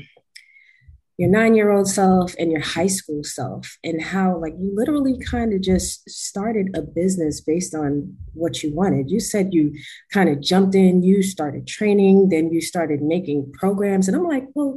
[1.17, 5.17] your nine year old self and your high school self, and how, like, you literally
[5.19, 9.09] kind of just started a business based on what you wanted.
[9.09, 9.73] You said you
[10.11, 14.07] kind of jumped in, you started training, then you started making programs.
[14.07, 14.75] And I'm like, well,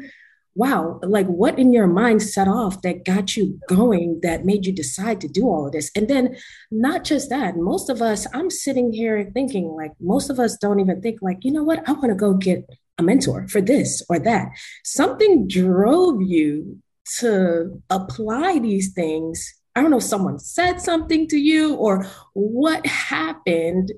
[0.55, 4.73] wow, like what in your mind set off that got you going that made you
[4.73, 5.91] decide to do all of this?
[5.95, 6.37] And then
[6.71, 10.81] not just that, most of us, I'm sitting here thinking like most of us don't
[10.81, 12.69] even think like, you know what, I want to go get
[12.99, 14.49] a mentor for this or that.
[14.85, 16.83] Something drove you
[17.19, 19.55] to apply these things.
[19.75, 23.93] I don't know if someone said something to you or what happened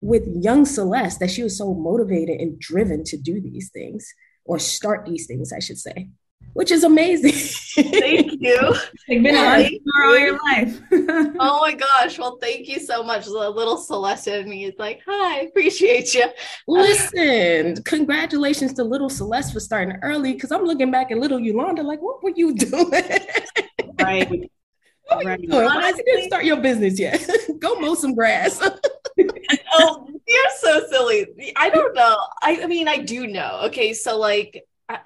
[0.00, 4.12] with young Celeste that she was so motivated and driven to do these things
[4.44, 6.08] or start these things, I should say
[6.54, 7.32] which is amazing.
[7.84, 8.74] thank you.
[9.08, 10.80] You've been yeah, a all your life.
[11.38, 12.18] oh my gosh.
[12.18, 13.24] Well, thank you so much.
[13.24, 16.26] The little Celeste in me is like, hi, appreciate you.
[16.66, 21.82] Listen, congratulations to little Celeste for starting early because I'm looking back at little Yolanda
[21.82, 22.90] like, what were you doing?
[24.00, 24.50] right.
[25.06, 25.40] What right.
[25.40, 25.66] you doing?
[25.66, 27.26] Honestly, Why didn't start your business yet?
[27.60, 28.60] Go mow some grass.
[29.72, 31.52] oh, you're so silly.
[31.56, 32.16] I don't know.
[32.42, 33.60] I, I mean, I do know.
[33.64, 34.64] Okay, so like.
[34.88, 34.98] I,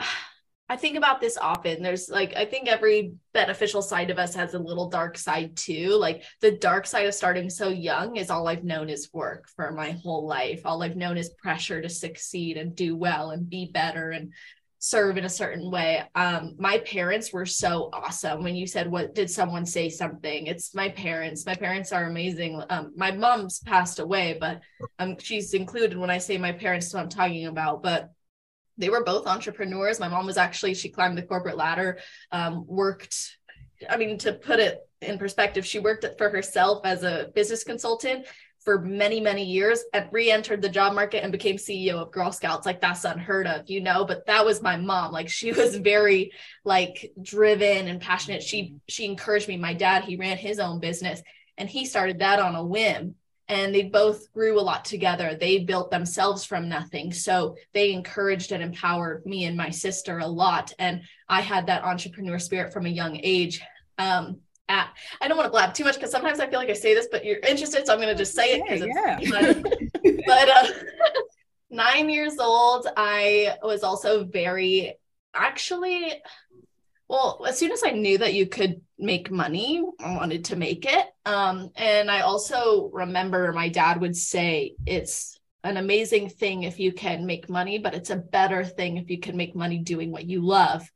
[0.77, 1.83] I think about this often.
[1.83, 5.97] There's like, I think every beneficial side of us has a little dark side too.
[5.99, 9.73] Like the dark side of starting so young is all I've known is work for
[9.73, 10.61] my whole life.
[10.67, 14.35] All I've known is pressure to succeed and do well and be better and
[14.79, 16.03] serve in a certain way.
[16.15, 18.45] Um, my parents were so awesome.
[18.45, 21.47] When you said, "What did someone say something?" It's my parents.
[21.47, 22.62] My parents are amazing.
[22.69, 24.61] Um, my mom's passed away, but
[24.99, 26.93] um, she's included when I say my parents.
[26.93, 28.11] What I'm talking about, but
[28.79, 30.01] they were both entrepreneurs.
[30.01, 31.99] My mom was actually, she climbed the corporate ladder,
[32.33, 33.39] um, worked,
[33.89, 38.27] I mean, to put it in perspective, she worked for herself as a business consultant
[38.61, 42.33] for many, many years and re entered the job market and became CEO of Girl
[42.33, 42.67] Scouts.
[42.67, 44.05] Like, that's unheard of, you know?
[44.05, 45.12] But that was my mom.
[45.12, 46.33] Like, she was very,
[46.65, 48.43] like, driven and passionate.
[48.43, 49.57] She, she encouraged me.
[49.57, 51.23] My dad, he ran his own business
[51.57, 53.15] and he started that on a whim
[53.49, 55.37] and they both grew a lot together.
[55.39, 57.13] They built themselves from nothing.
[57.13, 60.73] So they encouraged and empowered me and my sister a lot.
[60.79, 63.63] And I had that entrepreneur spirit from a young age.
[63.99, 64.89] Um, at,
[65.21, 67.07] I don't want to blab too much because sometimes I feel like I say this,
[67.11, 67.87] but you're interested.
[67.87, 68.89] So I'm going to just say it
[69.23, 69.61] yeah.
[70.27, 70.69] but uh,
[71.71, 74.97] nine years old, I was also very
[75.35, 76.21] actually
[77.09, 80.87] well, as soon as I knew that you could make money, I wanted to make
[80.87, 81.07] it.
[81.25, 86.92] Um, and I also remember my dad would say it's an amazing thing if you
[86.92, 90.27] can make money, but it's a better thing if you can make money doing what
[90.27, 90.90] you love.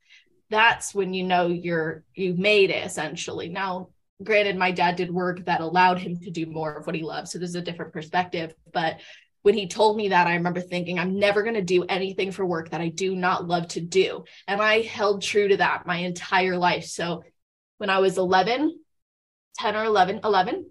[0.49, 3.49] That's when you know you're you made it essentially.
[3.49, 3.91] Now,
[4.23, 7.31] granted, my dad did work that allowed him to do more of what he loves,
[7.31, 8.53] so there's a different perspective.
[8.73, 9.01] But
[9.43, 12.45] when he told me that, I remember thinking, I'm never going to do anything for
[12.45, 14.25] work that I do not love to do.
[14.47, 16.85] And I held true to that my entire life.
[16.85, 17.25] So
[17.79, 18.79] when I was 11,
[19.59, 20.67] 10 or 11, 11,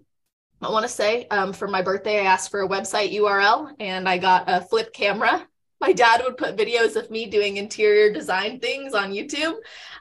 [0.62, 4.08] I want to say um, for my birthday, I asked for a website URL and
[4.08, 5.46] I got a flip camera.
[5.80, 9.54] My dad would put videos of me doing interior design things on YouTube.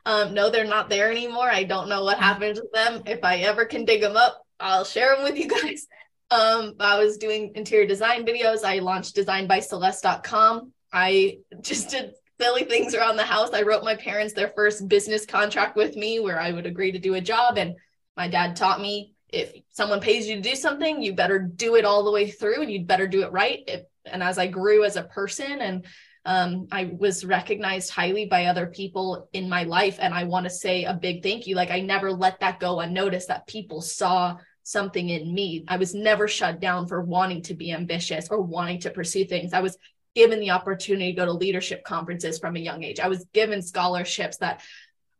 [0.05, 1.49] Um, no, they're not there anymore.
[1.49, 3.01] I don't know what happened to them.
[3.05, 5.87] If I ever can dig them up, I'll share them with you guys.
[6.31, 8.63] Um, I was doing interior design videos.
[8.63, 10.71] I launched designbyceleste.com.
[10.93, 13.49] I just did silly things around the house.
[13.51, 16.99] I wrote my parents their first business contract with me where I would agree to
[16.99, 17.57] do a job.
[17.57, 17.75] And
[18.15, 21.85] my dad taught me if someone pays you to do something, you better do it
[21.85, 23.69] all the way through and you'd better do it right.
[24.05, 25.85] And as I grew as a person and
[26.25, 29.97] Um, I was recognized highly by other people in my life.
[29.99, 31.55] And I want to say a big thank you.
[31.55, 35.63] Like I never let that go unnoticed that people saw something in me.
[35.67, 39.53] I was never shut down for wanting to be ambitious or wanting to pursue things.
[39.53, 39.77] I was
[40.15, 42.99] given the opportunity to go to leadership conferences from a young age.
[42.99, 44.61] I was given scholarships that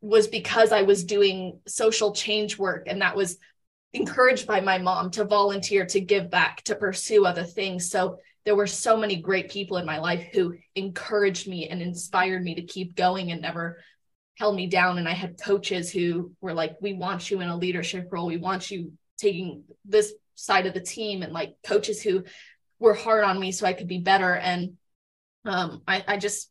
[0.01, 3.37] was because I was doing social change work and that was
[3.93, 7.89] encouraged by my mom to volunteer, to give back, to pursue other things.
[7.89, 12.43] So there were so many great people in my life who encouraged me and inspired
[12.43, 13.79] me to keep going and never
[14.37, 14.97] held me down.
[14.97, 18.27] And I had coaches who were like, we want you in a leadership role.
[18.27, 22.23] We want you taking this side of the team and like coaches who
[22.79, 24.33] were hard on me so I could be better.
[24.33, 24.77] And
[25.45, 26.49] um, I, I just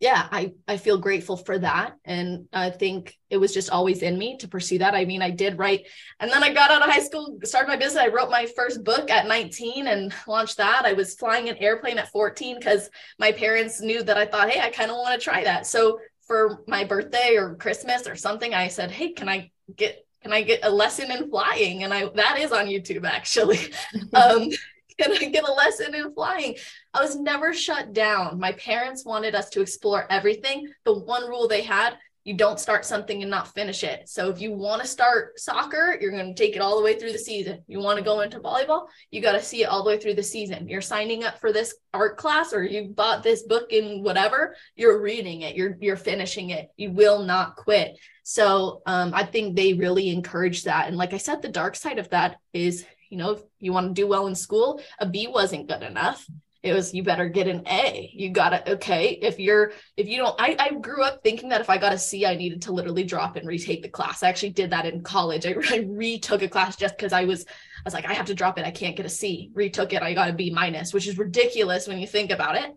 [0.00, 1.92] yeah, I, I feel grateful for that.
[2.06, 4.94] And I think it was just always in me to pursue that.
[4.94, 5.86] I mean, I did write,
[6.18, 8.02] and then I got out of high school, started my business.
[8.02, 10.86] I wrote my first book at 19 and launched that.
[10.86, 12.88] I was flying an airplane at 14 because
[13.18, 15.66] my parents knew that I thought, hey, I kind of want to try that.
[15.66, 20.32] So for my birthday or Christmas or something, I said, hey, can I get can
[20.32, 21.84] I get a lesson in flying?
[21.84, 23.58] And I that is on YouTube actually.
[24.14, 24.50] um,
[24.98, 26.56] can I get a lesson in flying?
[26.92, 28.38] I was never shut down.
[28.38, 30.68] My parents wanted us to explore everything.
[30.84, 34.08] The one rule they had you don't start something and not finish it.
[34.08, 36.98] So if you want to start soccer, you're going to take it all the way
[36.98, 37.62] through the season.
[37.66, 40.14] You want to go into volleyball, you got to see it all the way through
[40.14, 40.68] the season.
[40.68, 45.00] You're signing up for this art class or you bought this book in whatever, you're
[45.00, 46.68] reading it, you're you're finishing it.
[46.76, 47.98] You will not quit.
[48.22, 50.88] So um, I think they really encourage that.
[50.88, 53.88] And like I said, the dark side of that is, you know, if you want
[53.88, 56.24] to do well in school, a B wasn't good enough
[56.62, 58.10] it was you better get an a.
[58.12, 61.70] You gotta okay if you're if you don't I, I grew up thinking that if
[61.70, 64.22] i got a c i needed to literally drop and retake the class.
[64.22, 65.46] I actually did that in college.
[65.46, 68.34] I, I retook a class just because i was i was like i have to
[68.34, 68.66] drop it.
[68.66, 69.50] I can't get a c.
[69.54, 70.02] Retook it.
[70.02, 72.76] I got a b minus which is ridiculous when you think about it.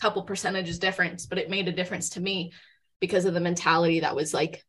[0.00, 2.52] Couple percentages difference but it made a difference to me
[3.00, 4.64] because of the mentality that was like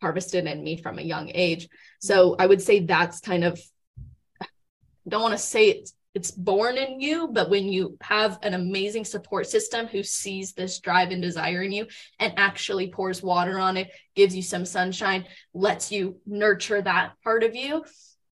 [0.00, 1.68] harvested in me from a young age.
[2.00, 3.60] So i would say that's kind of
[5.08, 9.04] don't want to say it's it's born in you but when you have an amazing
[9.04, 11.86] support system who sees this drive and desire in you
[12.18, 17.42] and actually pours water on it gives you some sunshine lets you nurture that part
[17.42, 17.84] of you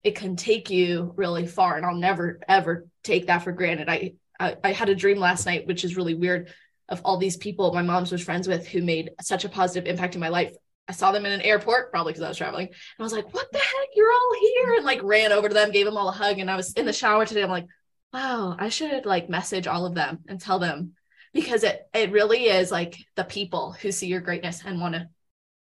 [0.03, 1.75] it can take you really far.
[1.75, 3.89] And i'll never ever take that for granted.
[3.89, 6.53] I i, I had a dream last night which is really weird
[6.89, 10.15] of all these people my mom's was friends with who made such a positive impact
[10.15, 10.53] in my life
[10.87, 12.67] I saw them in an airport, probably because I was traveling.
[12.67, 13.89] And I was like, what the heck?
[13.95, 14.73] You're all here.
[14.75, 16.39] And like ran over to them, gave them all a hug.
[16.39, 17.43] And I was in the shower today.
[17.43, 17.67] I'm like,
[18.13, 20.93] wow, I should like message all of them and tell them
[21.33, 25.07] because it it really is like the people who see your greatness and want to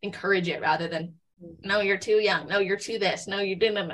[0.02, 1.14] encourage it rather than
[1.62, 2.48] no, you're too young.
[2.48, 3.26] No, you're too this.
[3.26, 3.92] No, you didn't.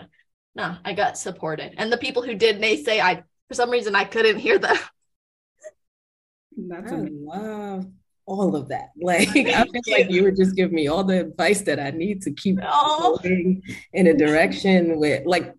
[0.55, 1.75] No, I got supported.
[1.77, 4.77] And the people who did naysay, I for some reason I couldn't hear them.
[6.57, 7.87] That's I love
[8.27, 8.91] all of that.
[9.03, 12.23] Like I feel like you were just giving me all the advice that I need
[12.23, 13.19] to keep oh.
[13.23, 15.55] going in a direction with like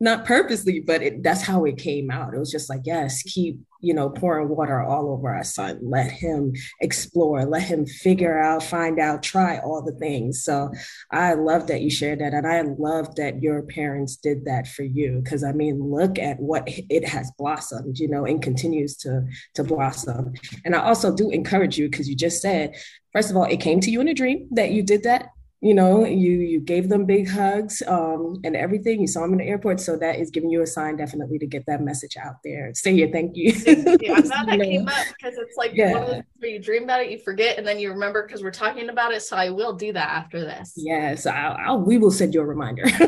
[0.00, 2.32] not purposely, but it, that's how it came out.
[2.32, 5.80] It was just like, yes, keep, you know, pouring water all over our son.
[5.82, 10.44] Let him explore, let him figure out, find out, try all the things.
[10.44, 10.70] So
[11.10, 12.32] I love that you shared that.
[12.32, 15.22] And I love that your parents did that for you.
[15.28, 19.64] Cause I mean, look at what it has blossomed, you know, and continues to, to
[19.64, 20.32] blossom.
[20.64, 22.76] And I also do encourage you because you just said,
[23.12, 25.30] first of all, it came to you in a dream that you did that
[25.60, 29.00] you know you you gave them big hugs um, and everything.
[29.00, 31.46] You saw them in the airport so that is giving you a sign definitely to
[31.46, 32.72] get that message out there.
[32.74, 33.52] Say your thank you.
[34.00, 35.92] Yeah, i'm glad that came up because it's like yeah.
[35.92, 38.42] one of those where you dream about it you forget and then you remember because
[38.42, 40.74] we're talking about it so i will do that after this.
[40.76, 42.84] Yes I'll, I'll we will send you a reminder.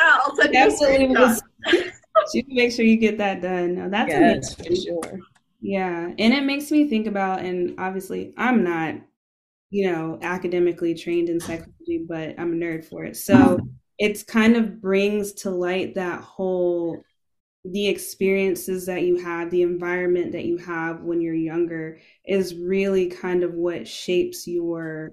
[0.00, 1.14] I'll send Absolutely.
[2.34, 3.76] you make sure you get that done.
[3.76, 5.20] Now, that's yes, for sure.
[5.60, 8.94] Yeah and it makes me think about and obviously i'm not
[9.70, 13.16] you know, academically trained in psychology, but I'm a nerd for it.
[13.16, 13.66] So mm-hmm.
[13.98, 17.02] it's kind of brings to light that whole
[17.64, 23.08] the experiences that you have, the environment that you have when you're younger is really
[23.08, 25.12] kind of what shapes your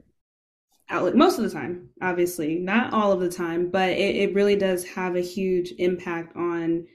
[0.90, 4.56] outlook most of the time, obviously, not all of the time, but it, it really
[4.56, 6.86] does have a huge impact on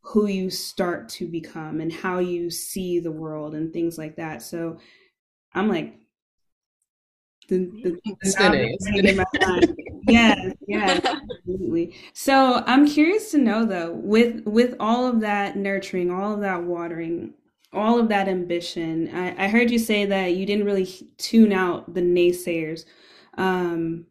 [0.00, 4.42] who you start to become and how you see the world and things like that.
[4.42, 4.78] So
[5.52, 5.98] I'm like
[7.48, 9.24] the, the, the spinning, spinning
[10.08, 11.94] yes, yes, absolutely.
[12.12, 16.62] So I'm curious to know though, with with all of that nurturing, all of that
[16.62, 17.34] watering,
[17.72, 20.88] all of that ambition, I, I heard you say that you didn't really
[21.18, 22.84] tune out the naysayers.
[23.36, 24.06] Um,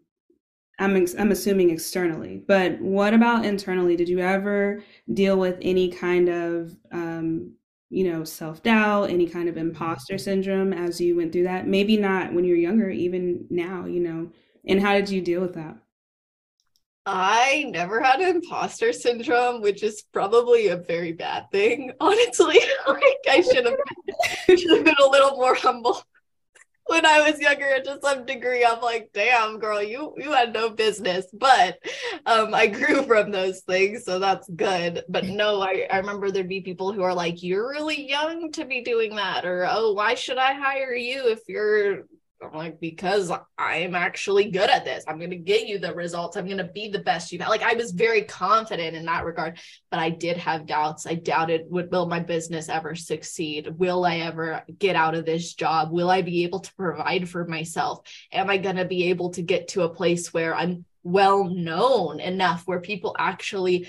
[0.79, 3.95] I'm ex- I'm assuming externally, but what about internally?
[3.95, 7.53] Did you ever deal with any kind of um,
[7.93, 9.69] you know, self doubt, any kind of mm-hmm.
[9.69, 11.67] imposter syndrome as you went through that?
[11.67, 14.31] Maybe not when you're younger, even now, you know.
[14.65, 15.77] And how did you deal with that?
[17.05, 22.59] I never had imposter syndrome, which is probably a very bad thing, honestly.
[22.87, 23.77] like I should have
[24.47, 26.01] should have been a little more humble
[26.85, 28.65] when I was younger to some degree.
[28.65, 31.25] I'm like, damn, girl, you you had no business.
[31.33, 31.79] But
[32.25, 35.03] um I grew from those things, so that's good.
[35.09, 38.65] But no, I, I remember there'd be people who are like, You're really young to
[38.65, 42.03] be doing that, or oh, why should I hire you if you're
[42.43, 45.03] I'm like, because I'm actually good at this.
[45.07, 46.35] I'm going to get you the results.
[46.35, 47.49] I'm going to be the best you've had.
[47.49, 51.07] Like, I was very confident in that regard, but I did have doubts.
[51.07, 53.67] I doubted, would, will my business ever succeed?
[53.77, 55.91] Will I ever get out of this job?
[55.91, 58.01] Will I be able to provide for myself?
[58.31, 62.19] Am I going to be able to get to a place where I'm well known
[62.19, 63.87] enough where people actually,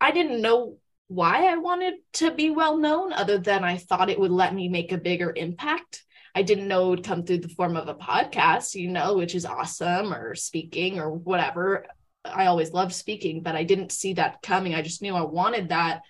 [0.00, 0.78] I didn't know
[1.08, 4.68] why I wanted to be well known other than I thought it would let me
[4.68, 6.02] make a bigger impact
[6.34, 9.34] I didn't know it would come through the form of a podcast, you know, which
[9.34, 11.86] is awesome, or speaking or whatever.
[12.24, 14.74] I always loved speaking, but I didn't see that coming.
[14.74, 16.00] I just knew I wanted that.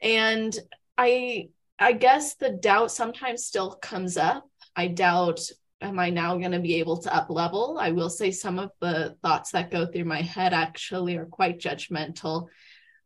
[0.00, 0.56] And
[0.96, 1.48] I
[1.78, 4.48] I guess the doubt sometimes still comes up.
[4.74, 5.40] I doubt
[5.80, 7.78] am I now going to be able to up level?
[7.80, 11.60] I will say some of the thoughts that go through my head actually are quite
[11.60, 12.48] judgmental.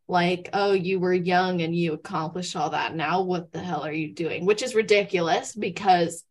[0.07, 2.95] Like, oh, you were young and you accomplished all that.
[2.95, 4.45] Now, what the hell are you doing?
[4.45, 6.23] Which is ridiculous because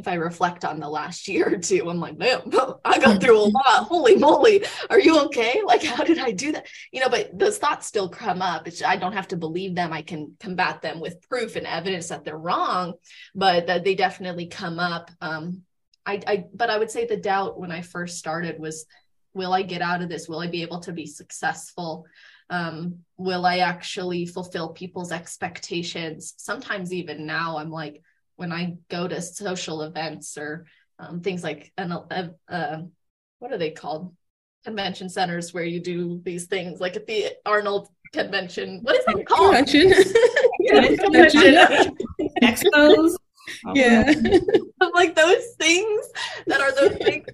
[0.00, 2.40] if I reflect on the last year or two, I'm like, man,
[2.84, 3.84] I got through a lot.
[3.84, 4.64] Holy moly.
[4.88, 5.60] Are you okay?
[5.70, 6.66] Like, how did I do that?
[6.90, 8.66] You know, but those thoughts still come up.
[8.66, 9.92] It's, I don't have to believe them.
[9.92, 12.94] I can combat them with proof and evidence that they're wrong,
[13.34, 15.12] but that they definitely come up.
[15.20, 15.62] Um,
[16.04, 18.86] I, I, but I would say the doubt when I first started was,
[19.32, 20.28] will I get out of this?
[20.28, 22.06] Will I be able to be successful?
[22.48, 26.34] Um, will I actually fulfill people's expectations?
[26.36, 28.02] Sometimes even now, I'm like,
[28.40, 30.64] when I go to social events or
[30.98, 32.78] um, things like an uh, uh,
[33.38, 34.14] what are they called
[34.64, 38.80] convention centers where you do these things like at the Arnold convention.
[38.82, 39.54] What is that called?
[39.54, 39.92] Convention.
[40.98, 41.96] convention.
[42.42, 43.14] Expos.
[43.74, 44.04] Yeah.
[44.94, 46.06] like those things
[46.46, 47.26] that are those things.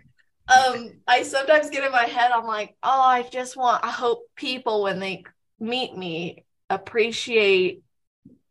[0.48, 4.20] Um, I sometimes get in my head, I'm like, oh, I just want, I hope
[4.34, 5.24] people when they
[5.60, 7.82] meet me appreciate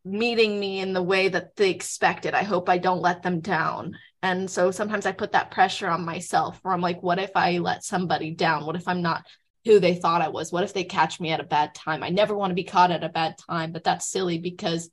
[0.05, 2.35] meeting me in the way that they expected.
[2.35, 3.97] I hope I don't let them down.
[4.21, 7.57] And so sometimes I put that pressure on myself where I'm like, what if I
[7.57, 8.65] let somebody down?
[8.65, 9.25] What if I'm not
[9.65, 10.51] who they thought I was?
[10.51, 12.03] What if they catch me at a bad time?
[12.03, 14.89] I never want to be caught at a bad time, but that's silly because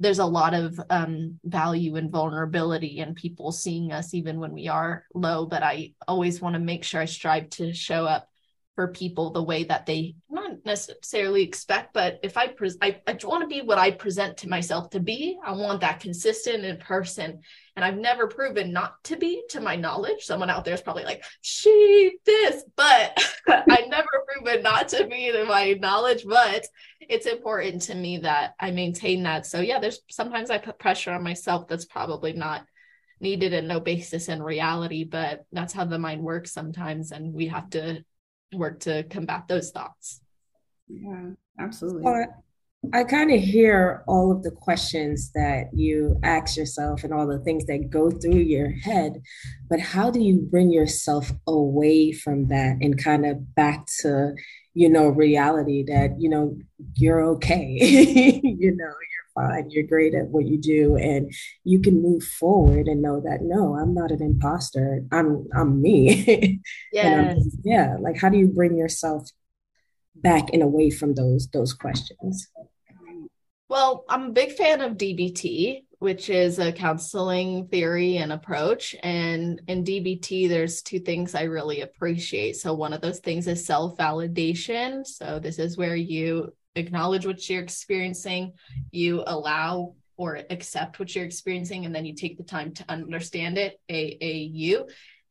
[0.00, 4.68] there's a lot of um, value and vulnerability in people seeing us even when we
[4.68, 5.46] are low.
[5.46, 8.28] But I always want to make sure I strive to show up
[8.78, 13.18] for people the way that they not necessarily expect but if i pre- I, I
[13.24, 16.76] want to be what i present to myself to be i want that consistent in
[16.76, 17.40] person.
[17.74, 20.22] And i've never proven not to be to my knowledge.
[20.22, 25.32] Someone out there is probably like she this but i never proven not to be
[25.32, 26.64] to my knowledge but
[27.00, 29.44] it's important to me that i maintain that.
[29.44, 32.64] So yeah there's sometimes i put pressure on myself that's probably not
[33.18, 37.48] needed and no basis in reality but that's how the mind works sometimes and we
[37.48, 38.04] have to
[38.52, 40.20] work to combat those thoughts.
[40.88, 42.02] Yeah, absolutely.
[42.04, 42.26] So I,
[42.92, 47.40] I kind of hear all of the questions that you ask yourself and all the
[47.40, 49.20] things that go through your head,
[49.68, 54.34] but how do you bring yourself away from that and kind of back to,
[54.74, 56.56] you know, reality that, you know,
[56.94, 57.76] you're okay,
[58.42, 58.92] you know,
[59.38, 61.32] fine, you're great at what you do, and
[61.64, 65.04] you can move forward and know that no, I'm not an imposter.
[65.12, 66.60] I'm I'm me.
[66.92, 67.38] Yes.
[67.64, 67.96] yeah.
[68.00, 69.30] Like how do you bring yourself
[70.14, 72.48] back and away from those those questions?
[73.68, 78.96] Well, I'm a big fan of DBT, which is a counseling theory and approach.
[79.02, 82.56] And in DBT, there's two things I really appreciate.
[82.56, 85.06] So, one of those things is self validation.
[85.06, 88.52] So, this is where you acknowledge what you're experiencing,
[88.90, 93.56] you allow or accept what you're experiencing, and then you take the time to understand
[93.56, 94.88] it, AAU.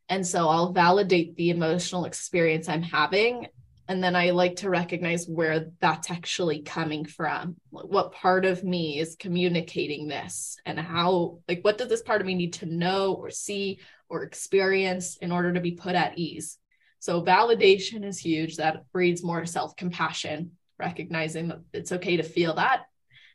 [0.10, 3.48] And so I'll validate the emotional experience I'm having.
[3.90, 7.56] And then I like to recognize where that's actually coming from.
[7.70, 12.28] What part of me is communicating this, and how, like, what does this part of
[12.28, 13.80] me need to know or see
[14.10, 16.58] or experience in order to be put at ease?
[17.00, 18.58] So, validation is huge.
[18.58, 22.84] That breeds more self compassion recognizing that it's okay to feel that.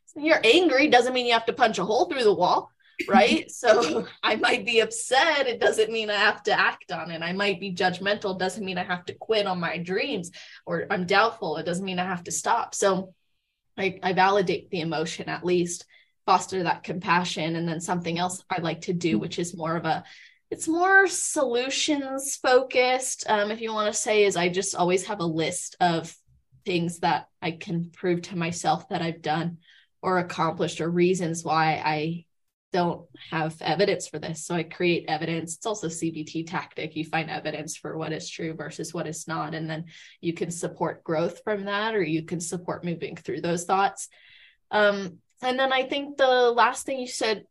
[0.06, 2.70] So you're angry doesn't mean you have to punch a hole through the wall,
[3.08, 3.50] right?
[3.50, 5.46] so I might be upset.
[5.46, 7.22] It doesn't mean I have to act on it.
[7.22, 8.38] I might be judgmental.
[8.38, 10.30] Doesn't mean I have to quit on my dreams
[10.66, 11.56] or I'm doubtful.
[11.56, 12.74] It doesn't mean I have to stop.
[12.74, 13.14] So
[13.78, 15.86] I, I validate the emotion at least.
[16.26, 17.56] foster that compassion.
[17.56, 20.04] And then something else I like to do, which is more of a
[20.52, 23.24] it's more solutions focused.
[23.26, 26.14] Um, if you want to say, is I just always have a list of
[26.64, 29.58] things that I can prove to myself that I've done
[30.02, 32.24] or accomplished or reasons why I
[32.72, 34.44] don't have evidence for this.
[34.44, 35.56] So I create evidence.
[35.56, 36.96] It's also CBT tactic.
[36.96, 39.54] You find evidence for what is true versus what is not.
[39.54, 39.84] And then
[40.20, 44.08] you can support growth from that, or you can support moving through those thoughts.
[44.70, 47.44] Um, and then I think the last thing you said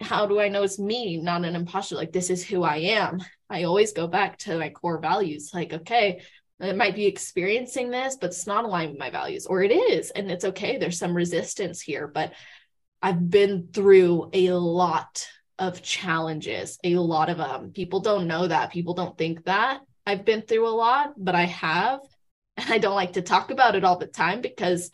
[0.00, 1.96] how do I know it's me, not an imposter?
[1.96, 3.18] Like, this is who I am.
[3.50, 5.50] I always go back to my core values.
[5.52, 6.22] Like, okay,
[6.62, 10.10] I might be experiencing this, but it's not aligned with my values, or it is.
[10.10, 10.78] And it's okay.
[10.78, 12.32] There's some resistance here, but
[13.02, 15.26] I've been through a lot
[15.58, 18.72] of challenges, a lot of um people don't know that.
[18.72, 22.00] People don't think that I've been through a lot, but I have.
[22.58, 24.90] And I don't like to talk about it all the time because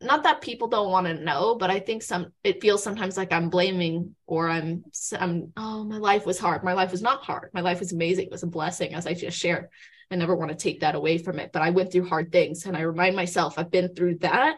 [0.00, 3.32] not that people don't want to know, but I think some it feels sometimes like
[3.32, 4.84] I'm blaming or I'm
[5.18, 6.62] I'm oh my life was hard.
[6.62, 7.50] My life was not hard.
[7.52, 8.26] My life was amazing.
[8.26, 9.68] It was a blessing as I just shared.
[10.10, 12.64] I never want to take that away from it, but I went through hard things
[12.64, 14.56] and I remind myself I've been through that.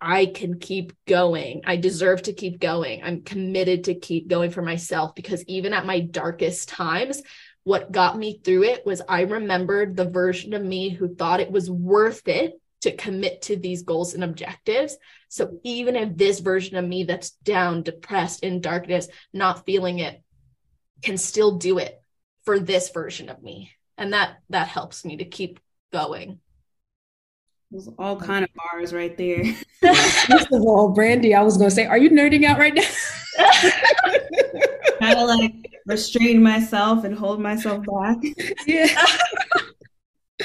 [0.00, 1.62] I can keep going.
[1.64, 3.02] I deserve to keep going.
[3.04, 7.22] I'm committed to keep going for myself because even at my darkest times,
[7.64, 11.52] what got me through it was I remembered the version of me who thought it
[11.52, 14.96] was worth it to commit to these goals and objectives.
[15.28, 20.22] So even if this version of me that's down, depressed, in darkness, not feeling it,
[21.02, 22.00] can still do it
[22.44, 23.72] for this version of me.
[23.98, 25.60] And that that helps me to keep
[25.92, 26.40] going.
[27.70, 29.44] There's all kind of bars right there.
[29.80, 32.82] First of all, Brandi, I was gonna say, are you nerding out right now?
[35.00, 35.54] kind of like
[35.86, 38.18] restrain myself and hold myself back.
[38.66, 39.06] Yeah.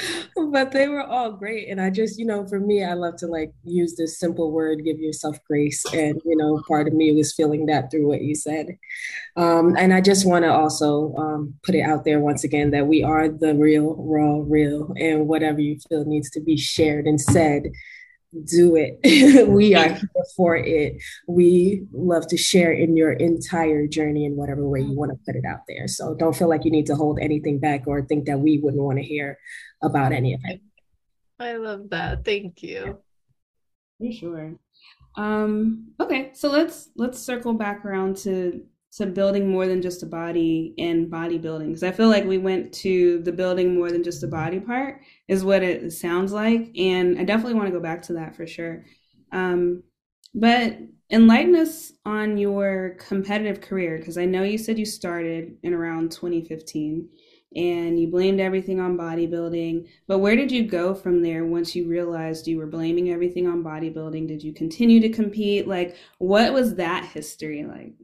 [0.50, 3.26] but they were all great and i just you know for me i love to
[3.26, 7.32] like use this simple word give yourself grace and you know part of me was
[7.34, 8.66] feeling that through what you said
[9.36, 12.86] um, and i just want to also um, put it out there once again that
[12.86, 17.20] we are the real raw real and whatever you feel needs to be shared and
[17.20, 17.64] said
[18.44, 18.98] do it.
[19.48, 20.96] we are here for it.
[21.26, 25.36] We love to share in your entire journey in whatever way you want to put
[25.36, 25.88] it out there.
[25.88, 28.82] So don't feel like you need to hold anything back or think that we wouldn't
[28.82, 29.38] want to hear
[29.82, 30.60] about any of it.
[31.38, 32.24] I love that.
[32.24, 32.98] Thank you.
[33.98, 34.54] For sure.
[35.16, 38.62] Um, okay, so let's let's circle back around to
[38.92, 42.72] to building more than just a body and bodybuilding because I feel like we went
[42.74, 47.18] to the building more than just a body part is what it sounds like, and
[47.18, 48.84] I definitely want to go back to that for sure.
[49.32, 49.82] Um,
[50.34, 50.78] but
[51.10, 56.12] enlighten us on your competitive career because I know you said you started in around
[56.12, 57.08] 2015
[57.54, 59.88] and you blamed everything on bodybuilding.
[60.06, 63.64] But where did you go from there once you realized you were blaming everything on
[63.64, 64.28] bodybuilding?
[64.28, 65.66] Did you continue to compete?
[65.66, 67.94] Like, what was that history like?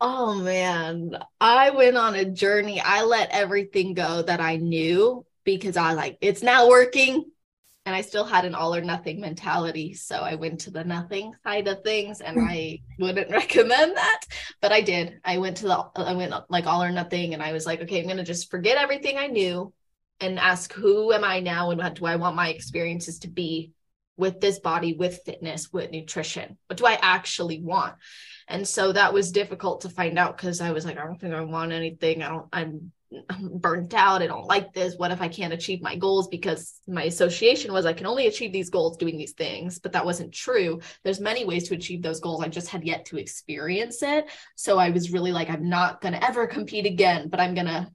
[0.00, 2.80] Oh man, I went on a journey.
[2.80, 7.30] I let everything go that I knew because I like, it's not working.
[7.86, 9.92] And I still had an all or nothing mentality.
[9.92, 12.48] So I went to the nothing side of things and hmm.
[12.48, 14.20] I wouldn't recommend that.
[14.62, 15.20] But I did.
[15.24, 17.34] I went to the, I went like all or nothing.
[17.34, 19.72] And I was like, okay, I'm going to just forget everything I knew
[20.20, 23.72] and ask who am I now and what do I want my experiences to be
[24.16, 26.56] with this body, with fitness, with nutrition?
[26.68, 27.94] What do I actually want?
[28.48, 31.34] And so that was difficult to find out because I was like, I don't think
[31.34, 32.22] I want anything.
[32.22, 32.92] I don't, I'm
[33.40, 34.22] burnt out.
[34.22, 34.96] I don't like this.
[34.96, 36.28] What if I can't achieve my goals?
[36.28, 40.04] Because my association was I can only achieve these goals doing these things, but that
[40.04, 40.80] wasn't true.
[41.02, 42.42] There's many ways to achieve those goals.
[42.42, 44.26] I just had yet to experience it.
[44.56, 47.66] So I was really like, I'm not going to ever compete again, but I'm going
[47.66, 47.90] to.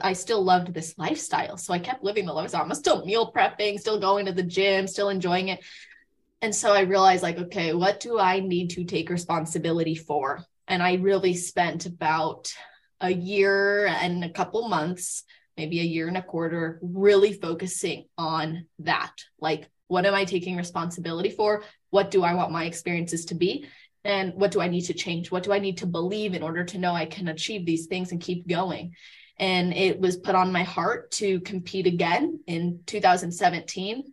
[0.00, 1.56] I still loved this lifestyle.
[1.56, 2.64] So I kept living the lifestyle.
[2.64, 5.60] I'm still meal prepping, still going to the gym, still enjoying it.
[6.40, 10.44] And so I realized, like, okay, what do I need to take responsibility for?
[10.68, 12.52] And I really spent about
[13.00, 15.24] a year and a couple months,
[15.56, 19.12] maybe a year and a quarter, really focusing on that.
[19.40, 21.64] Like, what am I taking responsibility for?
[21.90, 23.66] What do I want my experiences to be?
[24.04, 25.30] And what do I need to change?
[25.30, 28.12] What do I need to believe in order to know I can achieve these things
[28.12, 28.94] and keep going?
[29.38, 34.04] And it was put on my heart to compete again in 2017.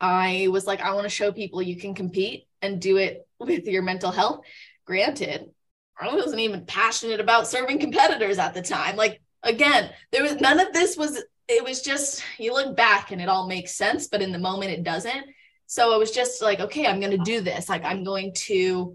[0.00, 3.66] I was like, I want to show people you can compete and do it with
[3.66, 4.44] your mental health.
[4.84, 5.50] Granted,
[6.00, 8.96] I wasn't even passionate about serving competitors at the time.
[8.96, 13.20] Like again, there was none of this was it was just you look back and
[13.20, 15.26] it all makes sense, but in the moment it doesn't.
[15.66, 17.68] So it was just like, okay, I'm going to do this.
[17.68, 18.94] Like I'm going to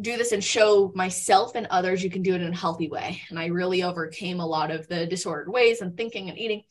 [0.00, 3.20] do this and show myself and others you can do it in a healthy way.
[3.28, 6.62] And I really overcame a lot of the disordered ways and thinking and eating.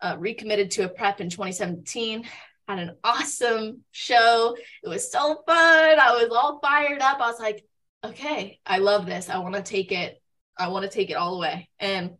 [0.00, 2.26] Uh, recommitted to a prep in 2017
[2.68, 4.56] had an awesome show.
[4.82, 5.98] It was so fun.
[6.00, 7.20] I was all fired up.
[7.20, 7.64] I was like,
[8.04, 9.28] okay, I love this.
[9.28, 10.20] I want to take it.
[10.58, 11.68] I want to take it all the way.
[11.78, 12.12] And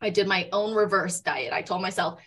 [0.00, 1.52] I did my own reverse diet.
[1.52, 2.20] I told myself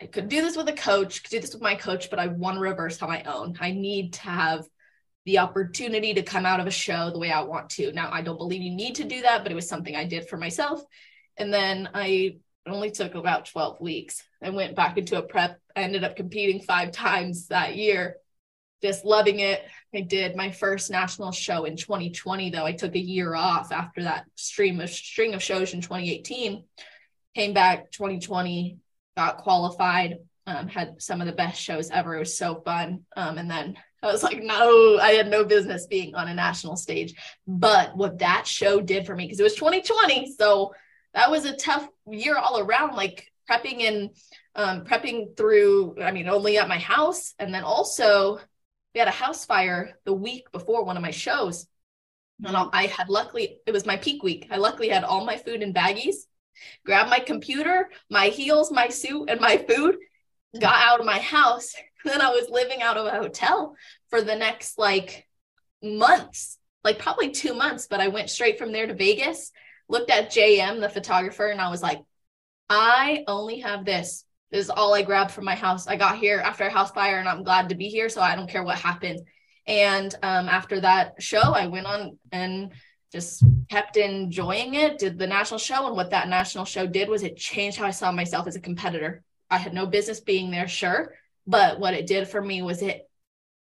[0.00, 2.26] I could do this with a coach, could do this with my coach, but I
[2.26, 3.56] want to reverse on my own.
[3.60, 4.64] I need to have
[5.24, 7.92] the opportunity to come out of a show the way I want to.
[7.92, 10.28] Now, I don't believe you need to do that, but it was something I did
[10.28, 10.82] for myself.
[11.36, 14.22] And then I only took about 12 weeks.
[14.42, 15.58] I went back into a prep.
[15.74, 18.16] I ended up competing five times that year,
[18.82, 19.62] just loving it.
[19.94, 22.64] I did my first national show in 2020, though.
[22.64, 26.64] I took a year off after that stream of string of shows in 2018.
[27.34, 28.78] Came back 2020,
[29.16, 32.16] got qualified, um, had some of the best shows ever.
[32.16, 33.04] It was so fun.
[33.16, 36.76] Um, and then I was like, no, I had no business being on a national
[36.76, 37.14] stage.
[37.46, 40.74] But what that show did for me, because it was 2020, so
[41.14, 44.10] that was a tough year all around, like prepping and
[44.54, 47.34] um, prepping through, I mean, only at my house.
[47.38, 48.38] And then also,
[48.94, 51.66] we had a house fire the week before one of my shows.
[52.44, 54.48] And I had luckily, it was my peak week.
[54.50, 56.16] I luckily had all my food in baggies,
[56.84, 59.96] grabbed my computer, my heels, my suit, and my food,
[60.60, 61.74] got out of my house.
[62.04, 63.76] Then I was living out of a hotel
[64.10, 65.24] for the next like
[65.80, 67.86] months, like probably two months.
[67.88, 69.52] But I went straight from there to Vegas,
[69.92, 72.00] looked at JM, the photographer, and I was like,
[72.68, 74.24] I only have this.
[74.50, 75.86] This is all I grabbed from my house.
[75.86, 78.08] I got here after a house fire and I'm glad to be here.
[78.08, 79.20] So I don't care what happens.
[79.66, 82.72] And um, after that show, I went on and
[83.12, 85.86] just kept enjoying it, did the national show.
[85.86, 88.60] And what that national show did was it changed how I saw myself as a
[88.60, 89.22] competitor.
[89.50, 91.14] I had no business being there, sure.
[91.46, 93.08] But what it did for me was it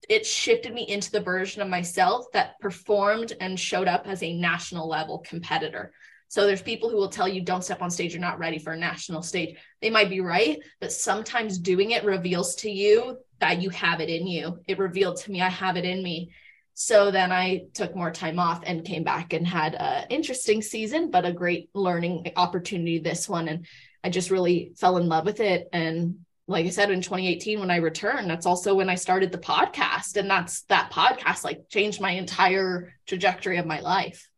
[0.09, 4.37] it shifted me into the version of myself that performed and showed up as a
[4.37, 5.91] national level competitor.
[6.27, 8.73] So there's people who will tell you don't step on stage, you're not ready for
[8.73, 9.57] a national stage.
[9.81, 14.09] They might be right, but sometimes doing it reveals to you that you have it
[14.09, 14.59] in you.
[14.67, 16.31] It revealed to me I have it in me.
[16.73, 21.09] So then I took more time off and came back and had an interesting season,
[21.09, 23.47] but a great learning opportunity this one.
[23.47, 23.65] And
[24.03, 25.69] I just really fell in love with it.
[25.71, 29.37] And like I said, in 2018, when I returned, that's also when I started the
[29.37, 30.15] podcast.
[30.17, 34.29] And that's that podcast like changed my entire trajectory of my life.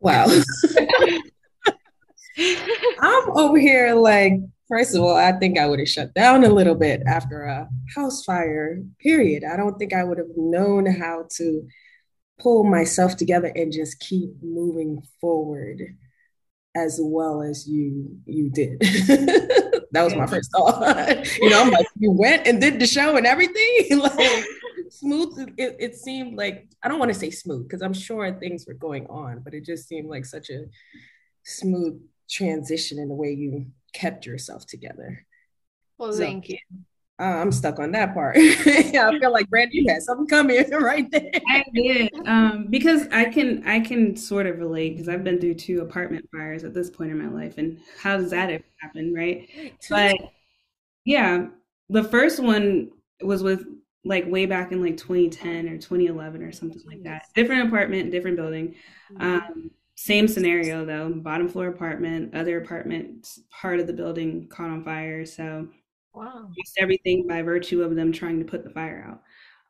[0.00, 0.26] Wow.
[3.00, 4.34] I'm over here like,
[4.68, 7.68] first of all, I think I would have shut down a little bit after a
[7.94, 9.42] house fire, period.
[9.42, 11.66] I don't think I would have known how to
[12.38, 15.96] pull myself together and just keep moving forward
[16.76, 18.80] as well as you you did.
[18.80, 21.36] that was my first thought.
[21.38, 23.98] you know, I'm like, you went and did the show and everything.
[23.98, 24.44] like
[24.90, 25.54] smooth.
[25.56, 28.74] It, it seemed like I don't want to say smooth because I'm sure things were
[28.74, 30.66] going on, but it just seemed like such a
[31.44, 35.26] smooth transition in the way you kept yourself together.
[35.96, 36.58] Well, so, thank you.
[37.20, 38.36] Uh, I'm stuck on that part.
[38.36, 41.30] yeah, I feel like Brandi, you had something coming right there.
[41.48, 45.54] I did, um, because I can I can sort of relate because I've been through
[45.54, 49.12] two apartment fires at this point in my life, and how does that ever happen,
[49.12, 49.48] right?
[49.90, 50.14] But
[51.04, 51.46] yeah,
[51.88, 52.90] the first one
[53.20, 53.66] was with
[54.04, 57.26] like way back in like 2010 or 2011 or something like that.
[57.34, 58.76] Different apartment, different building.
[59.12, 59.22] Mm-hmm.
[59.22, 64.84] Um, same scenario though, bottom floor apartment, other apartment part of the building caught on
[64.84, 65.26] fire.
[65.26, 65.68] So
[66.18, 66.50] Wow.
[66.76, 69.22] Everything by virtue of them trying to put the fire out.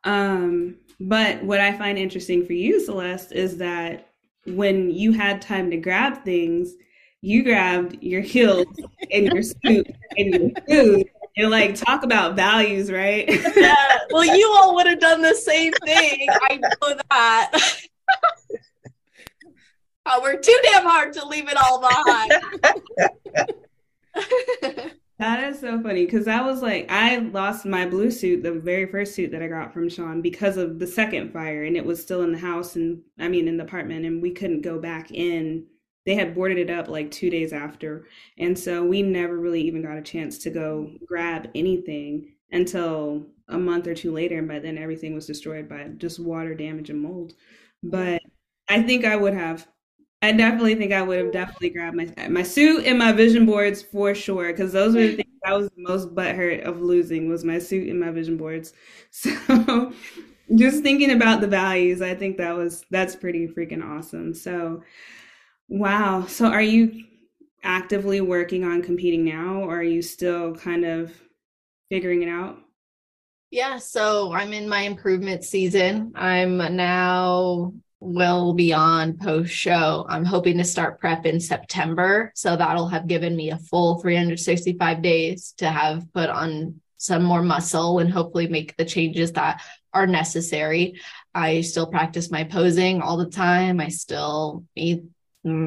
[0.03, 4.13] Um, but what I find interesting for you, Celeste, is that
[4.47, 6.73] when you had time to grab things,
[7.21, 8.65] you grabbed your heels
[9.11, 9.87] and your suit
[10.17, 11.07] and your food.
[11.37, 13.29] And like talk about values, right?
[13.55, 13.99] yeah.
[14.09, 16.27] Well, you all would have done the same thing.
[16.49, 17.51] I know that.
[20.07, 22.33] oh, we're too damn hard to leave it all behind.
[25.19, 28.85] That is so funny because I was like, I lost my blue suit, the very
[28.85, 32.01] first suit that I got from Shawn, because of the second fire, and it was
[32.01, 35.11] still in the house, and I mean in the apartment, and we couldn't go back
[35.11, 35.65] in.
[36.05, 38.07] They had boarded it up like two days after,
[38.37, 43.57] and so we never really even got a chance to go grab anything until a
[43.57, 47.01] month or two later, and by then everything was destroyed by just water damage and
[47.01, 47.33] mold.
[47.83, 48.21] But
[48.69, 49.67] I think I would have
[50.21, 53.81] I definitely think I would have definitely grabbed my my suit and my vision boards
[53.81, 57.45] for sure because those were the things I was the most butthurt of losing was
[57.45, 58.73] my suit and my vision boards.
[59.11, 59.93] So
[60.55, 64.33] just thinking about the values, I think that was that's pretty freaking awesome.
[64.33, 64.83] So
[65.69, 66.25] wow.
[66.27, 67.05] So are you
[67.63, 71.13] actively working on competing now or are you still kind of
[71.89, 72.59] figuring it out?
[73.51, 76.11] Yeah, so I'm in my improvement season.
[76.15, 80.05] I'm now well beyond post show.
[80.07, 82.31] I'm hoping to start prep in September.
[82.35, 87.41] So that'll have given me a full 365 days to have put on some more
[87.41, 89.61] muscle and hopefully make the changes that
[89.93, 90.99] are necessary.
[91.33, 93.79] I still practice my posing all the time.
[93.79, 95.03] I still eat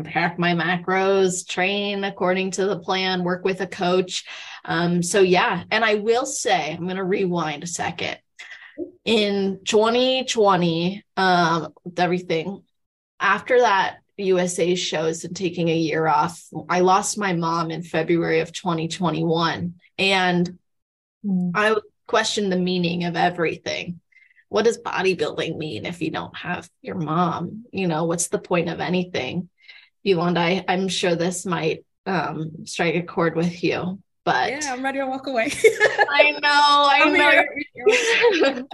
[0.04, 4.24] pack my macros, train according to the plan, work with a coach.
[4.64, 8.18] Um, so yeah, and I will say, I'm going to rewind a second.
[9.04, 12.62] In 2020, um, with everything
[13.20, 18.40] after that USA shows and taking a year off, I lost my mom in February
[18.40, 20.58] of 2021, and
[21.24, 21.50] mm.
[21.54, 21.76] I
[22.06, 24.00] questioned the meaning of everything
[24.52, 27.64] what does bodybuilding mean if you don't have your mom?
[27.72, 29.48] You know, what's the point of anything?
[30.02, 33.98] You and I, I'm sure this might um, strike a chord with you.
[34.24, 35.50] But yeah, I'm ready to walk away.
[36.10, 37.44] I know, I
[38.46, 38.66] know.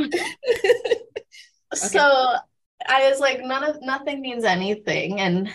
[1.74, 2.34] so
[2.86, 5.20] I was like, none of nothing means anything.
[5.20, 5.50] And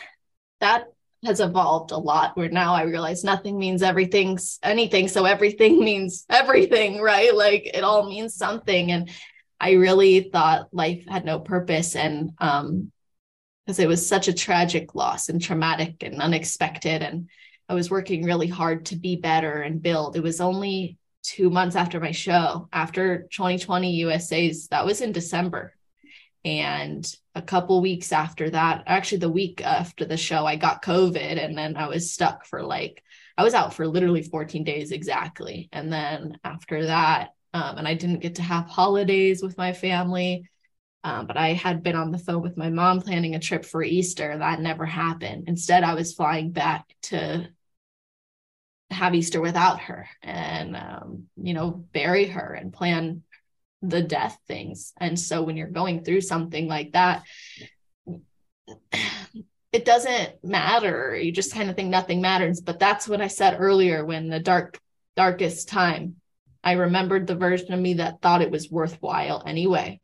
[0.62, 0.88] that
[1.26, 5.08] has evolved a lot where now I realize nothing means everything's anything.
[5.08, 7.34] So everything means everything, right?
[7.34, 8.92] Like it all means something.
[8.92, 9.10] And
[9.60, 11.96] I really thought life had no purpose.
[11.96, 12.92] And um,
[13.66, 17.02] because it was such a tragic loss and traumatic and unexpected.
[17.02, 17.30] And
[17.70, 20.16] I was working really hard to be better and build.
[20.16, 25.74] It was only two months after my show, after 2020 USA's, that was in December.
[26.46, 31.44] And a couple weeks after that, actually the week after the show, I got COVID
[31.44, 33.02] and then I was stuck for like,
[33.38, 35.70] I was out for literally 14 days exactly.
[35.72, 40.50] And then after that, um, and I didn't get to have holidays with my family.
[41.04, 43.84] Um, but I had been on the phone with my mom planning a trip for
[43.84, 44.38] Easter.
[44.38, 45.46] That never happened.
[45.48, 47.50] Instead, I was flying back to
[48.90, 53.24] have Easter without her and, um, you know, bury her and plan
[53.82, 54.94] the death things.
[54.98, 57.24] And so when you're going through something like that,
[59.74, 61.16] it doesn't matter.
[61.16, 62.62] You just kind of think nothing matters.
[62.62, 64.80] But that's what I said earlier when the dark,
[65.18, 66.16] darkest time,
[66.64, 70.00] I remembered the version of me that thought it was worthwhile anyway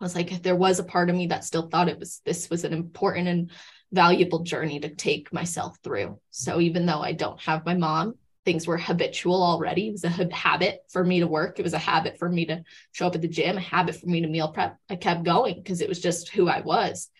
[0.00, 2.48] I was like, there was a part of me that still thought it was this
[2.48, 3.50] was an important and
[3.92, 6.18] valuable journey to take myself through.
[6.30, 9.88] So even though I don't have my mom, things were habitual already.
[9.88, 11.58] It was a habit for me to work.
[11.58, 14.06] It was a habit for me to show up at the gym, a habit for
[14.06, 14.78] me to meal prep.
[14.88, 17.10] I kept going because it was just who I was.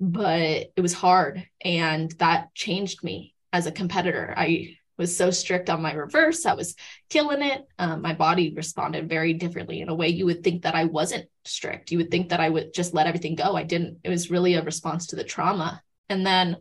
[0.00, 4.32] But it was hard and that changed me as a competitor.
[4.34, 6.46] I was so strict on my reverse.
[6.46, 6.76] I was
[7.08, 7.66] killing it.
[7.78, 11.28] Um, my body responded very differently in a way you would think that I wasn't
[11.44, 11.90] strict.
[11.90, 13.56] You would think that I would just let everything go.
[13.56, 13.98] I didn't.
[14.04, 15.82] It was really a response to the trauma.
[16.10, 16.58] And then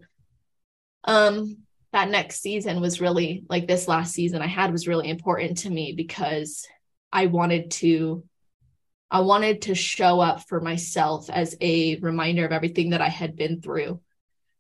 [1.04, 1.58] um,
[1.92, 5.70] that next season was really like this last season I had was really important to
[5.70, 6.66] me because
[7.12, 8.24] I wanted to
[9.12, 13.36] I wanted to show up for myself as a reminder of everything that I had
[13.36, 14.00] been through.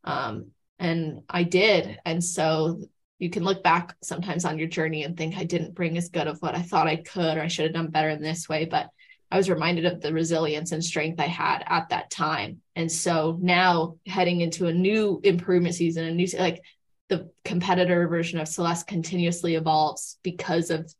[0.03, 1.99] Um, and I did.
[2.03, 2.81] And so
[3.19, 6.27] you can look back sometimes on your journey and think I didn't bring as good
[6.27, 8.65] of what I thought I could, or I should have done better in this way.
[8.65, 8.89] But
[9.29, 12.61] I was reminded of the resilience and strength I had at that time.
[12.75, 16.63] And so now heading into a new improvement season, a new like
[17.09, 20.91] the competitor version of Celeste continuously evolves because of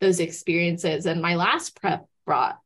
[0.00, 1.06] those experiences.
[1.06, 2.58] And my last prep brought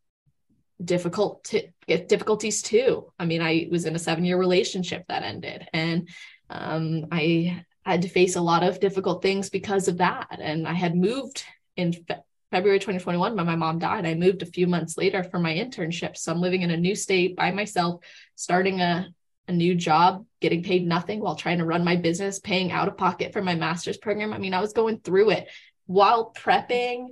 [0.83, 1.51] difficult
[1.87, 3.13] difficulties too.
[3.19, 6.09] I mean, I was in a seven year relationship that ended and
[6.51, 10.39] um, I had to face a lot of difficult things because of that.
[10.41, 11.45] And I had moved
[11.77, 14.07] in fe- February 2021 when my mom died.
[14.07, 16.17] I moved a few months later for my internship.
[16.17, 18.03] So I'm living in a new state by myself,
[18.35, 19.09] starting a,
[19.49, 22.97] a new job, getting paid nothing while trying to run my business, paying out of
[22.97, 24.33] pocket for my master's program.
[24.33, 25.49] I mean, I was going through it
[25.87, 27.09] while prepping.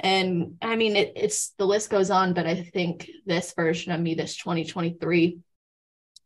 [0.00, 4.00] And I mean, it, it's the list goes on, but I think this version of
[4.00, 5.38] me, this 2023,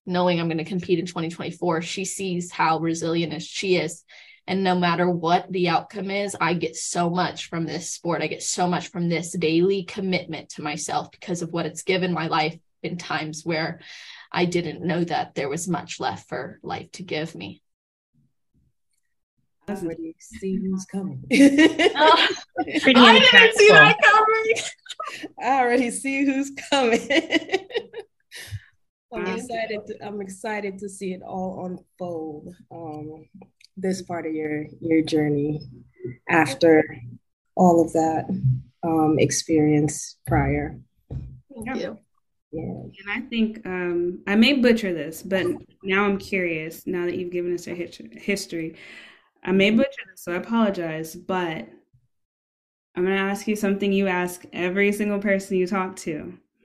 [0.06, 4.04] knowing I'm going to compete in 2024, she sees how resilient as she is.
[4.46, 8.22] And no matter what the outcome is, I get so much from this sport.
[8.22, 12.12] I get so much from this daily commitment to myself because of what it's given
[12.12, 13.80] my life in times where
[14.32, 17.62] I didn't know that there was much left for life to give me.
[19.68, 21.22] I already see who's coming.
[21.30, 25.30] uh, I didn't see that coming.
[25.40, 27.08] I already see who's coming.
[29.14, 29.86] I'm excited.
[29.86, 32.54] To, I'm excited to see it all unfold.
[32.70, 33.26] Um,
[33.76, 35.60] this part of your your journey
[36.28, 36.84] after
[37.54, 38.26] all of that
[38.82, 40.78] um, experience prior.
[41.10, 41.98] Thank you.
[42.52, 42.62] Yeah.
[42.62, 45.46] And I think um, I may butcher this, but
[45.82, 46.86] now I'm curious.
[46.86, 48.76] Now that you've given us a history,
[49.42, 51.16] I may butcher this, so I apologize.
[51.16, 51.68] But
[52.94, 56.34] I'm going to ask you something you ask every single person you talk to.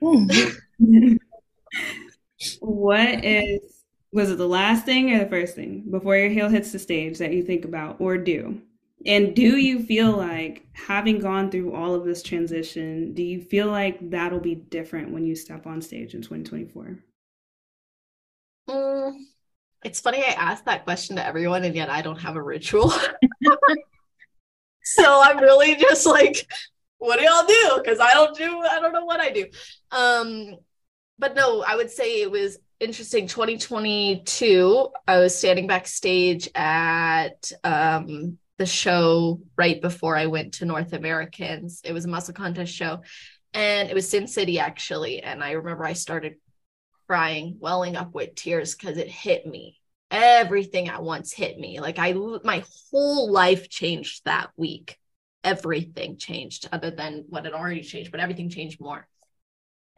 [2.60, 6.72] what is was it the last thing or the first thing before your heel hits
[6.72, 8.60] the stage that you think about or do?
[9.06, 13.68] And do you feel like having gone through all of this transition, do you feel
[13.68, 16.98] like that'll be different when you step on stage in 2024?
[18.68, 19.14] Mm,
[19.84, 22.92] it's funny I asked that question to everyone and yet I don't have a ritual.
[24.82, 26.46] so I'm really just like,
[26.98, 27.80] what do y'all do?
[27.82, 29.46] Because I don't do, I don't know what I do.
[29.92, 30.56] Um,
[31.18, 33.26] but no, I would say it was interesting.
[33.26, 40.92] 2022 i was standing backstage at um, the show right before i went to north
[40.92, 41.80] americans.
[41.84, 43.02] It was a muscle contest show
[43.52, 46.36] and it was sin city actually and i remember i started
[47.08, 49.80] crying welling up with tears because it hit me.
[50.10, 51.80] Everything at once hit me.
[51.80, 52.12] Like i
[52.44, 54.96] my whole life changed that week.
[55.42, 59.06] Everything changed other than what had already changed but everything changed more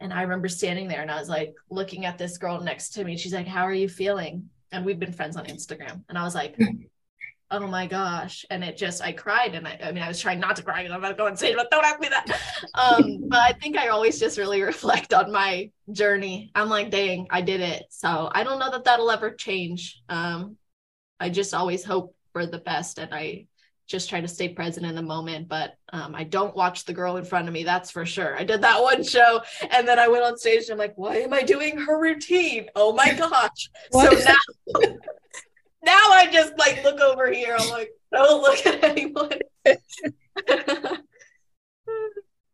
[0.01, 3.03] and I remember standing there and I was like looking at this girl next to
[3.03, 3.15] me.
[3.15, 4.49] She's like, How are you feeling?
[4.71, 6.03] And we've been friends on Instagram.
[6.09, 6.57] And I was like,
[7.51, 8.45] Oh my gosh.
[8.49, 9.55] And it just, I cried.
[9.55, 11.35] And I, I mean, I was trying not to cry because I'm about to go
[11.35, 12.39] stage, but don't ask me that.
[12.73, 16.51] Um, but I think I always just really reflect on my journey.
[16.55, 17.83] I'm like, dang, I did it.
[17.89, 20.01] So I don't know that that'll ever change.
[20.09, 20.57] Um,
[21.19, 22.97] I just always hope for the best.
[22.97, 23.45] And I,
[23.87, 25.47] just try to stay present in the moment.
[25.47, 28.37] But um, I don't watch the girl in front of me, that's for sure.
[28.37, 31.17] I did that one show and then I went on stage and I'm like, why
[31.17, 32.67] am I doing her routine?
[32.75, 33.69] Oh my gosh.
[33.91, 34.81] so now,
[35.83, 37.55] now I just like look over here.
[37.59, 39.39] I'm like, don't look at anyone.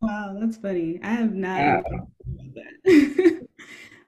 [0.02, 1.00] wow, that's funny.
[1.04, 2.08] I have not wow.
[2.56, 3.48] that.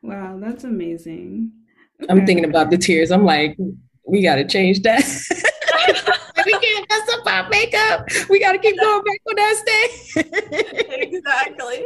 [0.01, 1.51] wow, that's amazing.
[2.01, 2.11] Okay.
[2.11, 3.11] I'm thinking about the tears.
[3.11, 3.57] I'm like,
[4.05, 5.03] we got to change that
[6.89, 8.07] we can't mess up our makeup.
[8.29, 10.25] We got to keep going back on that stage.
[10.89, 11.85] exactly.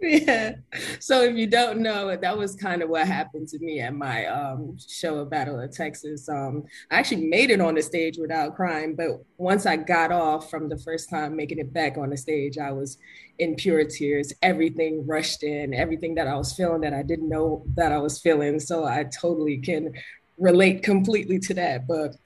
[0.00, 0.56] yeah.
[1.00, 4.26] So if you don't know, that was kind of what happened to me at my
[4.26, 6.28] um, show at Battle of Texas.
[6.28, 10.50] Um, I actually made it on the stage without crying, but once I got off
[10.50, 12.98] from the first time making it back on the stage, I was
[13.38, 14.32] in pure tears.
[14.42, 18.20] Everything rushed in, everything that I was feeling that I didn't know that I was
[18.20, 18.60] feeling.
[18.60, 19.92] So I totally can
[20.38, 21.86] relate completely to that.
[21.86, 22.16] But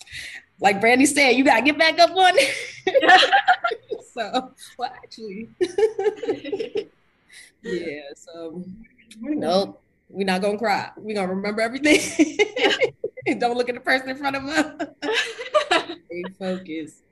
[0.60, 4.04] like Brandi said, you gotta get back up on it.
[4.14, 5.48] so, well, actually,
[7.62, 8.00] yeah.
[8.14, 8.62] So,
[9.20, 10.90] nope, we're not gonna cry.
[10.96, 12.38] We're gonna remember everything.
[13.38, 14.88] Don't look at the person in front of us.
[16.06, 17.02] Stay focused.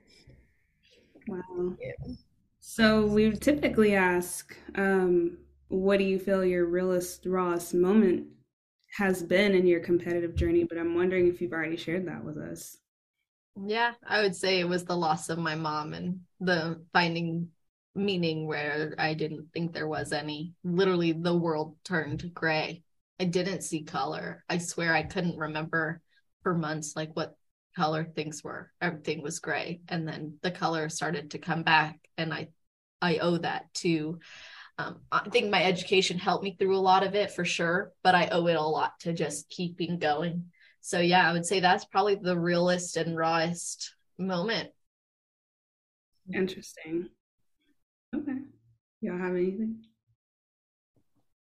[1.27, 1.75] Wow.
[1.79, 2.13] Yeah.
[2.59, 5.37] So we typically ask, um,
[5.69, 8.27] what do you feel your realest, rawest moment
[8.97, 10.63] has been in your competitive journey?
[10.63, 12.77] But I'm wondering if you've already shared that with us.
[13.65, 17.49] Yeah, I would say it was the loss of my mom and the finding
[17.95, 20.53] meaning where I didn't think there was any.
[20.63, 22.83] Literally, the world turned gray.
[23.19, 24.43] I didn't see color.
[24.47, 26.01] I swear I couldn't remember
[26.43, 27.35] for months like what
[27.75, 28.71] color things were.
[28.81, 29.81] Everything was gray.
[29.89, 31.99] And then the color started to come back.
[32.17, 32.49] And I
[33.01, 34.19] I owe that to
[34.77, 38.15] um, I think my education helped me through a lot of it for sure, but
[38.15, 40.51] I owe it a lot to just keeping going
[40.81, 44.69] so yeah i would say that's probably the realest and rawest moment
[46.33, 47.09] interesting
[48.15, 48.39] okay
[49.01, 49.81] y'all have anything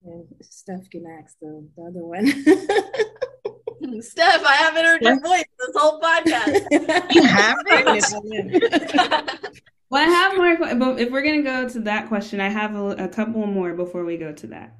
[0.03, 2.25] yeah, Steph can ask the, the other one.
[4.01, 6.65] Steph, I haven't heard your voice this whole podcast.
[7.11, 7.65] you haven't?
[9.89, 12.75] well, I have more, but if we're going to go to that question, I have
[12.75, 14.75] a, a couple more before we go to that,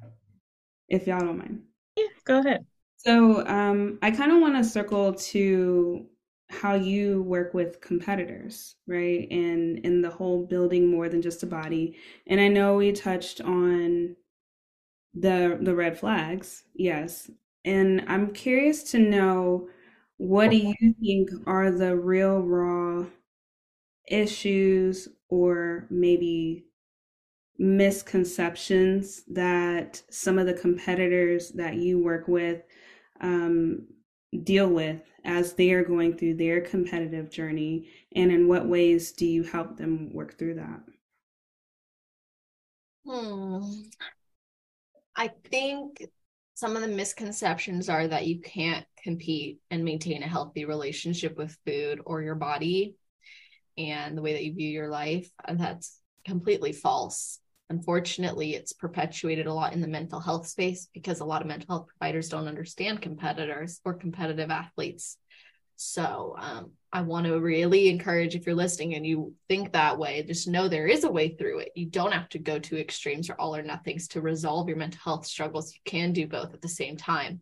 [0.88, 1.62] if y'all don't mind.
[1.96, 2.66] Yeah, go ahead.
[3.04, 6.06] So um, I kind of want to circle to
[6.50, 9.26] how you work with competitors, right?
[9.30, 11.96] And in the whole building more than just a body.
[12.26, 14.16] And I know we touched on
[15.14, 17.30] the the red flags, yes.
[17.64, 19.68] And I'm curious to know
[20.16, 23.06] what do you think are the real raw
[24.08, 26.64] issues or maybe
[27.58, 32.62] misconceptions that some of the competitors that you work with
[33.22, 33.86] um,
[34.42, 37.88] deal with as they are going through their competitive journey?
[38.14, 40.80] And in what ways do you help them work through that?
[43.06, 43.82] Hmm.
[45.16, 46.02] I think
[46.54, 51.56] some of the misconceptions are that you can't compete and maintain a healthy relationship with
[51.66, 52.96] food or your body
[53.76, 55.28] and the way that you view your life.
[55.46, 57.38] And that's completely false
[57.72, 61.68] unfortunately it's perpetuated a lot in the mental health space because a lot of mental
[61.68, 65.16] health providers don't understand competitors or competitive athletes
[65.76, 70.22] So um, I want to really encourage if you're listening and you think that way,
[70.22, 71.72] just know there is a way through it.
[71.74, 75.00] You don't have to go to extremes or all or nothings to resolve your mental
[75.02, 75.74] health struggles.
[75.74, 77.40] You can do both at the same time.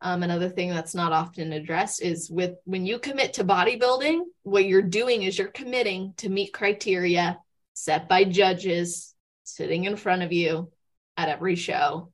[0.00, 4.64] Um, another thing that's not often addressed is with when you commit to bodybuilding, what
[4.66, 7.38] you're doing is you're committing to meet criteria
[7.74, 9.13] set by judges
[9.44, 10.72] sitting in front of you
[11.16, 12.10] at every show.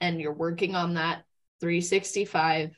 [0.00, 1.24] And you're working on that
[1.60, 2.76] 365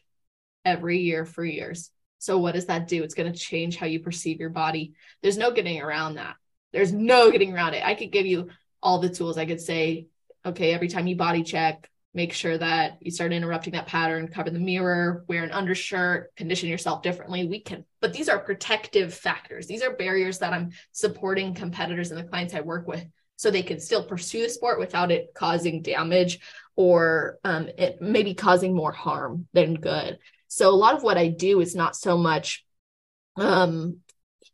[0.65, 1.91] every year for years.
[2.19, 3.03] So, what does that do?
[3.03, 4.95] It's going to change how you perceive your body.
[5.23, 6.37] There's no getting around that.
[6.73, 7.85] There's no getting around it.
[7.85, 8.49] I could give you
[8.83, 9.39] all the tools.
[9.39, 10.07] I could say,
[10.45, 14.51] okay, every time you body check, make sure that you start interrupting that pattern, cover
[14.51, 17.47] the mirror, wear an undershirt, condition yourself differently.
[17.47, 19.67] We can, but these are protective factors.
[19.67, 23.05] These are barriers that I'm supporting competitors and the clients I work with
[23.45, 26.41] so they can still pursue the sport without it causing damage
[26.77, 30.19] or um, it maybe causing more harm than good.
[30.49, 32.65] So a lot of what I do is not so much
[33.37, 33.99] um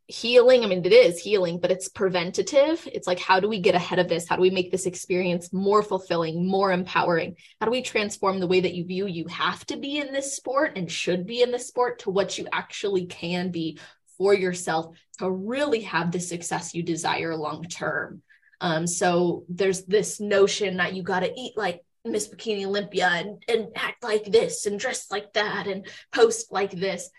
[0.07, 0.65] healing.
[0.65, 2.85] I mean, it is healing, but it's preventative.
[2.91, 4.27] It's like, how do we get ahead of this?
[4.27, 7.37] How do we make this experience more fulfilling, more empowering?
[7.61, 10.35] How do we transform the way that you view you have to be in this
[10.35, 13.79] sport and should be in this sport to what you actually can be
[14.17, 18.21] for yourself to really have the success you desire long term?
[18.61, 23.43] Um, so there's this notion that you got to eat like Miss Bikini Olympia and,
[23.49, 27.09] and act like this and dress like that and post like this.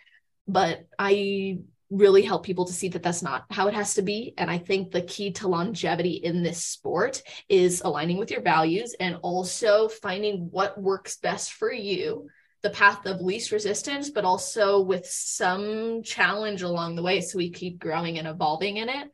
[0.49, 1.59] But I
[1.91, 4.35] really help people to see that that's not how it has to be.
[4.39, 8.95] And I think the key to longevity in this sport is aligning with your values
[8.99, 12.29] and also finding what works best for you,
[12.63, 17.21] the path of least resistance, but also with some challenge along the way.
[17.21, 19.11] So we keep growing and evolving in it.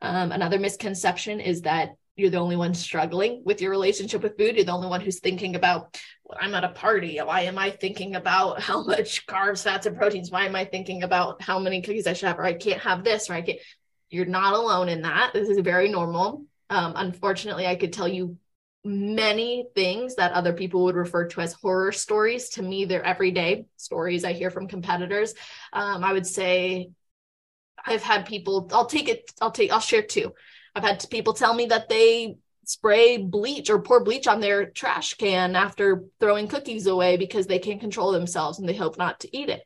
[0.00, 4.56] Um, another misconception is that you're the only one struggling with your relationship with food.
[4.56, 7.18] You're the only one who's thinking about, well, I'm at a party.
[7.18, 10.30] Why am I thinking about how much carbs, fats, and proteins?
[10.30, 12.38] Why am I thinking about how many cookies I should have?
[12.38, 13.58] Or I can't have this, or I can't.
[14.10, 15.32] You're not alone in that.
[15.32, 16.44] This is very normal.
[16.70, 18.36] Um, unfortunately, I could tell you
[18.84, 22.50] many things that other people would refer to as horror stories.
[22.50, 25.34] To me, they're everyday stories I hear from competitors.
[25.72, 26.90] Um, I would say
[27.86, 30.34] I've had people, I'll take it, I'll take, I'll share two.
[30.74, 35.14] I've had people tell me that they spray bleach or pour bleach on their trash
[35.14, 39.36] can after throwing cookies away because they can't control themselves and they hope not to
[39.36, 39.62] eat it.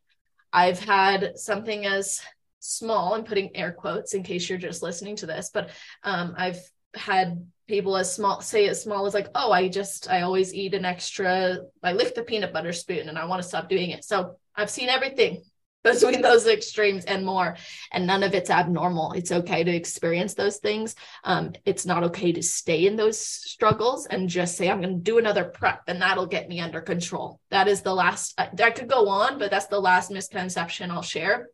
[0.53, 2.21] I've had something as
[2.61, 5.71] small, I'm putting air quotes in case you're just listening to this, but
[6.05, 6.61] um, I've
[6.95, 10.75] had people as small say as small as like oh i just i always eat
[10.75, 14.05] an extra i lift the peanut butter spoon and i want to stop doing it
[14.05, 15.43] so i've seen everything
[15.93, 17.57] between those extremes and more.
[17.91, 19.13] And none of it's abnormal.
[19.13, 20.95] It's okay to experience those things.
[21.25, 25.03] Um, it's not okay to stay in those struggles and just say i'm going to
[25.03, 27.41] do another prep and that'll get me under control.
[27.51, 31.49] That is the last i could go on but that's the last misconception i'll share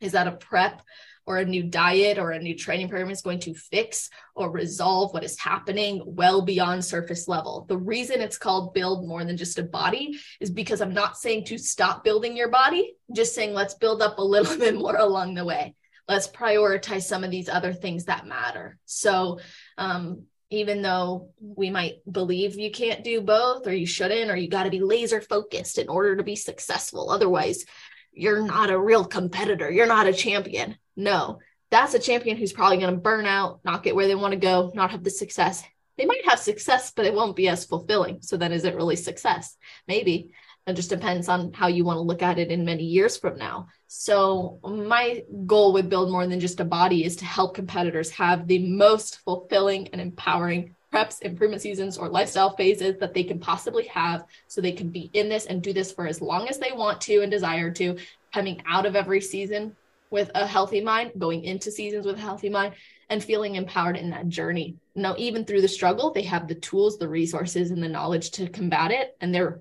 [0.00, 0.82] is that a prep
[1.26, 5.12] or a new diet or a new training program is going to fix or resolve
[5.12, 7.66] what is happening well beyond surface level.
[7.68, 11.44] The reason it's called build more than just a body is because I'm not saying
[11.46, 14.96] to stop building your body, I'm just saying let's build up a little bit more
[14.96, 15.74] along the way.
[16.08, 18.78] Let's prioritize some of these other things that matter.
[18.84, 19.40] So,
[19.76, 24.48] um, even though we might believe you can't do both or you shouldn't or you
[24.48, 27.64] got to be laser focused in order to be successful otherwise
[28.12, 31.38] you're not a real competitor you're not a champion no,
[31.70, 34.38] that's a champion who's probably going to burn out, not get where they want to
[34.38, 35.62] go, not have the success.
[35.98, 38.20] They might have success, but it won't be as fulfilling.
[38.22, 39.56] So then is it really success?
[39.88, 40.32] Maybe.
[40.66, 43.38] It just depends on how you want to look at it in many years from
[43.38, 43.68] now.
[43.86, 48.48] So my goal with Build More Than Just a Body is to help competitors have
[48.48, 53.86] the most fulfilling and empowering preps, improvement seasons, or lifestyle phases that they can possibly
[53.86, 56.72] have so they can be in this and do this for as long as they
[56.72, 57.96] want to and desire to,
[58.32, 59.74] coming out of every season
[60.10, 62.74] with a healthy mind, going into seasons with a healthy mind,
[63.08, 64.76] and feeling empowered in that journey.
[64.94, 68.48] Now, even through the struggle, they have the tools, the resources, and the knowledge to
[68.48, 69.60] combat it, and they're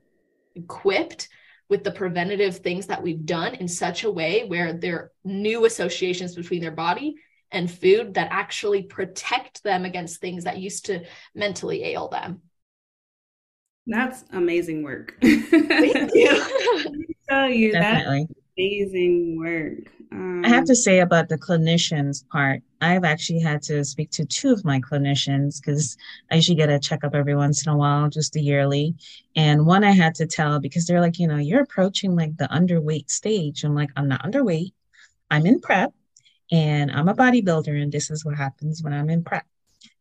[0.56, 1.28] equipped
[1.70, 5.66] with the preventative things that we've done in such a way where there are new
[5.66, 7.16] associations between their body
[7.52, 12.42] and food that actually protect them against things that used to mentally ail them.
[13.88, 15.16] That's amazing work.
[15.22, 17.14] Thank you.
[17.30, 18.28] tell you Definitely.
[18.28, 19.92] that's amazing work.
[20.12, 24.26] Um, I have to say about the clinicians part, I've actually had to speak to
[24.26, 25.98] two of my clinicians because
[26.32, 28.96] I usually get a checkup every once in a while, just a yearly.
[29.36, 32.48] And one I had to tell because they're like, you know, you're approaching like the
[32.48, 33.64] underweight stage.
[33.64, 34.74] I'm like, I'm not underweight.
[35.32, 35.94] I'm in prep
[36.52, 39.46] and I'm a bodybuilder, and this is what happens when I'm in prep.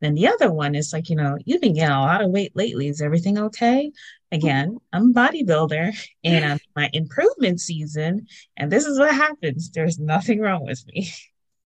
[0.04, 2.30] And then the other one is like, you know, you've been getting a lot of
[2.30, 2.88] weight lately.
[2.88, 3.90] Is everything okay?
[4.30, 8.26] Again, I'm a bodybuilder and I'm my improvement season.
[8.54, 9.70] And this is what happens.
[9.70, 11.10] There's nothing wrong with me.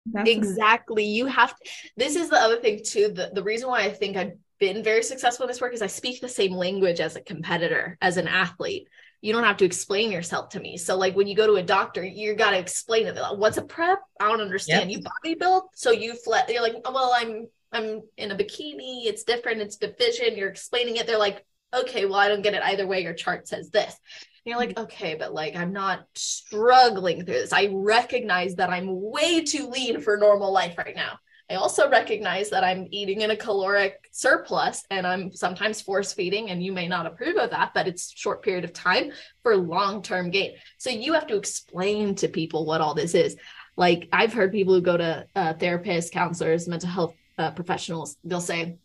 [0.06, 1.04] That's exactly.
[1.04, 3.08] You have to, this is the other thing too.
[3.08, 5.86] The, the reason why I think I've been very successful in this work is I
[5.86, 8.88] speak the same language as a competitor, as an athlete.
[9.20, 10.78] You don't have to explain yourself to me.
[10.78, 13.16] So, like when you go to a doctor, you got to explain it.
[13.16, 14.00] Like, What's a prep?
[14.20, 14.90] I don't understand.
[14.90, 15.02] Yep.
[15.24, 16.50] You bodybuild, so you flat.
[16.50, 19.06] You're like, well, I'm I'm in a bikini.
[19.06, 19.60] It's different.
[19.60, 20.36] It's division.
[20.36, 21.06] You're explaining it.
[21.06, 21.44] They're like,
[21.74, 23.02] okay, well, I don't get it either way.
[23.02, 23.84] Your chart says this.
[23.92, 27.52] And you're like, okay, but like I'm not struggling through this.
[27.52, 31.18] I recognize that I'm way too lean for normal life right now.
[31.50, 36.48] I also recognize that I'm eating in a caloric surplus and I'm sometimes force feeding,
[36.48, 39.12] and you may not approve of that, but it's short period of time
[39.42, 40.54] for long term gain.
[40.78, 43.36] So you have to explain to people what all this is.
[43.76, 48.40] Like I've heard people who go to uh, therapists, counselors, mental health uh, professionals, they'll
[48.40, 48.78] say,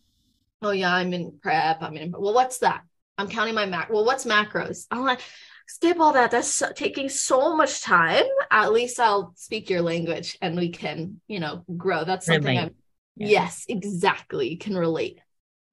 [0.62, 1.82] "Oh yeah, I'm in prep.
[1.82, 2.12] I'm in.
[2.12, 2.82] Well, what's that?
[3.18, 3.90] I'm counting my mac.
[3.90, 4.86] Well, what's macros?
[4.90, 5.20] I'm like,
[5.68, 6.30] skip all that.
[6.30, 8.24] That's taking so much time.
[8.50, 12.04] At least I'll speak your language, and we can, you know, grow.
[12.04, 12.58] That's something.
[12.58, 12.74] I'm,
[13.16, 13.28] yeah.
[13.28, 14.56] Yes, exactly.
[14.56, 15.20] Can relate.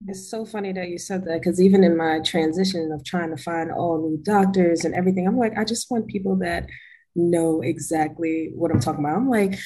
[0.06, 3.42] It's so funny that you said that because even in my transition of trying to
[3.42, 6.68] find all new doctors and everything, I'm like, I just want people that
[7.16, 9.16] know exactly what I'm talking about.
[9.16, 9.58] I'm like,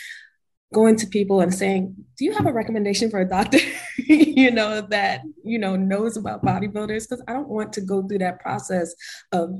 [0.74, 3.60] going to people and saying, "Do you have a recommendation for a doctor,
[3.98, 8.20] you know, that you know knows about bodybuilders?" Because I don't want to go through
[8.20, 8.94] that process
[9.32, 9.60] of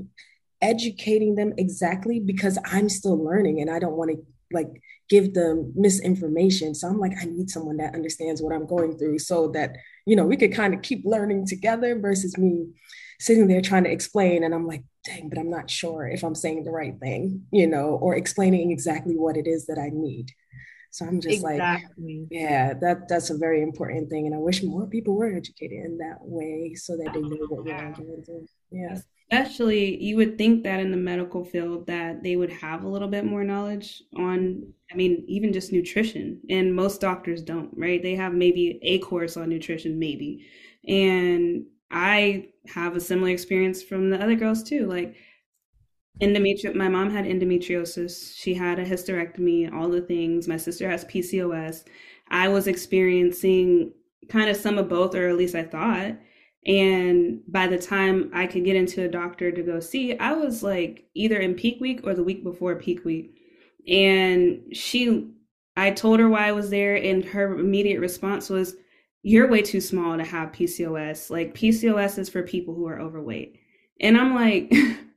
[0.62, 4.18] educating them exactly because I'm still learning and I don't want to
[4.52, 4.68] like
[5.08, 6.74] give them misinformation.
[6.74, 10.16] So I'm like, I need someone that understands what I'm going through so that, you
[10.16, 12.68] know, we could kind of keep learning together versus me
[13.20, 16.34] sitting there trying to explain and I'm like, dang, but I'm not sure if I'm
[16.34, 20.30] saying the right thing, you know, or explaining exactly what it is that I need.
[20.92, 22.18] So I'm just exactly.
[22.20, 25.86] like, yeah, that that's a very important thing, and I wish more people were educated
[25.86, 28.46] in that way so that they know what we're going through.
[28.70, 28.98] Yeah.
[29.30, 33.08] Especially, you would think that in the medical field that they would have a little
[33.08, 34.70] bit more knowledge on.
[34.92, 38.02] I mean, even just nutrition, and most doctors don't, right?
[38.02, 40.46] They have maybe a course on nutrition, maybe,
[40.86, 44.86] and I have a similar experience from the other girls too.
[44.86, 45.16] Like
[46.20, 48.36] endometri my mom had endometriosis.
[48.36, 50.48] She had a hysterectomy all the things.
[50.48, 51.84] My sister has pcos
[52.28, 53.92] i was experiencing
[54.28, 56.16] kind of some of both or at least i thought.
[56.66, 60.62] And by the time i could get into a doctor to go see i was
[60.62, 63.34] like either in peak week or the week before peak week.
[63.88, 65.30] And she
[65.76, 68.76] i told her why i was there and her immediate response was
[69.22, 73.58] you're way too small to have pcos like pcos is for people who are overweight.
[74.00, 74.72] And i'm like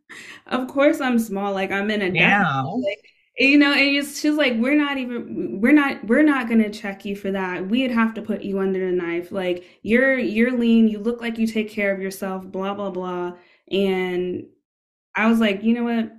[0.48, 1.54] of course I'm small.
[1.54, 2.62] Like I'm in a yeah.
[2.62, 3.00] Like,
[3.38, 7.04] you know, and it's just like we're not even we're not we're not gonna check
[7.04, 7.68] you for that.
[7.68, 9.32] We'd have to put you under the knife.
[9.32, 13.34] Like you're you're lean, you look like you take care of yourself, blah blah blah.
[13.70, 14.46] And
[15.16, 16.12] I was like, you know what?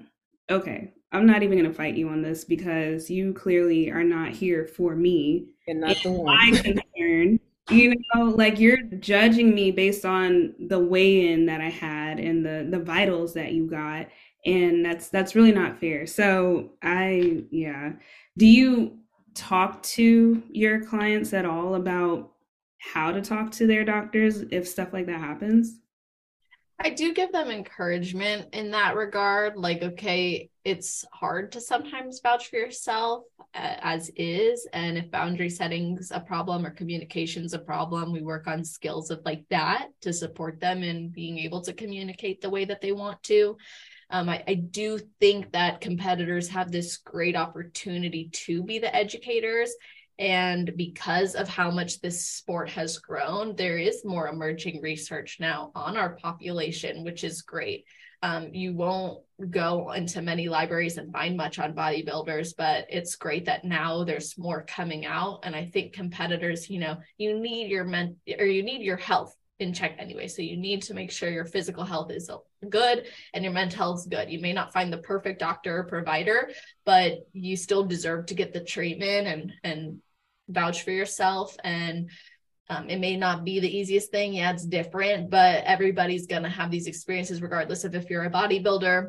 [0.50, 4.66] Okay, I'm not even gonna fight you on this because you clearly are not here
[4.66, 5.46] for me.
[5.66, 6.26] And not the one.
[6.26, 7.40] My concern
[7.70, 12.66] you know like you're judging me based on the weigh-in that i had and the
[12.70, 14.06] the vitals that you got
[14.44, 17.92] and that's that's really not fair so i yeah
[18.38, 18.98] do you
[19.34, 22.32] talk to your clients at all about
[22.78, 25.80] how to talk to their doctors if stuff like that happens
[26.78, 29.56] I do give them encouragement in that regard.
[29.56, 33.22] Like, okay, it's hard to sometimes vouch for yourself
[33.54, 34.66] uh, as is.
[34.72, 39.20] And if boundary setting's a problem or communication's a problem, we work on skills of
[39.24, 43.22] like that to support them in being able to communicate the way that they want
[43.24, 43.56] to.
[44.10, 49.72] Um, I, I do think that competitors have this great opportunity to be the educators
[50.18, 55.70] and because of how much this sport has grown, there is more emerging research now
[55.74, 57.84] on our population, which is great.
[58.22, 63.44] Um, you won't go into many libraries and find much on bodybuilders, but it's great
[63.44, 65.40] that now there's more coming out.
[65.42, 69.36] And I think competitors, you know, you need your men or you need your health
[69.58, 70.28] in check anyway.
[70.28, 72.30] So you need to make sure your physical health is
[72.68, 74.30] good and your mental health is good.
[74.30, 76.50] You may not find the perfect doctor or provider,
[76.84, 80.00] but you still deserve to get the treatment and and
[80.48, 82.10] vouch for yourself and
[82.68, 84.34] um, it may not be the easiest thing.
[84.34, 88.30] Yeah it's different but everybody's going to have these experiences regardless of if you're a
[88.30, 89.08] bodybuilder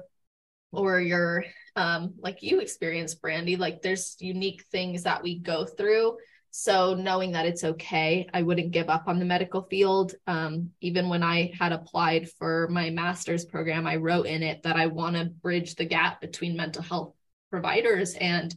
[0.71, 6.17] or you're um, like you experience, Brandi like there's unique things that we go through.
[6.51, 10.13] So knowing that it's okay i wouldn't give up on the medical field.
[10.25, 14.75] Um, even when i had applied for my master's program i wrote in it that
[14.75, 17.13] i want to bridge the gap between mental health
[17.51, 18.55] providers and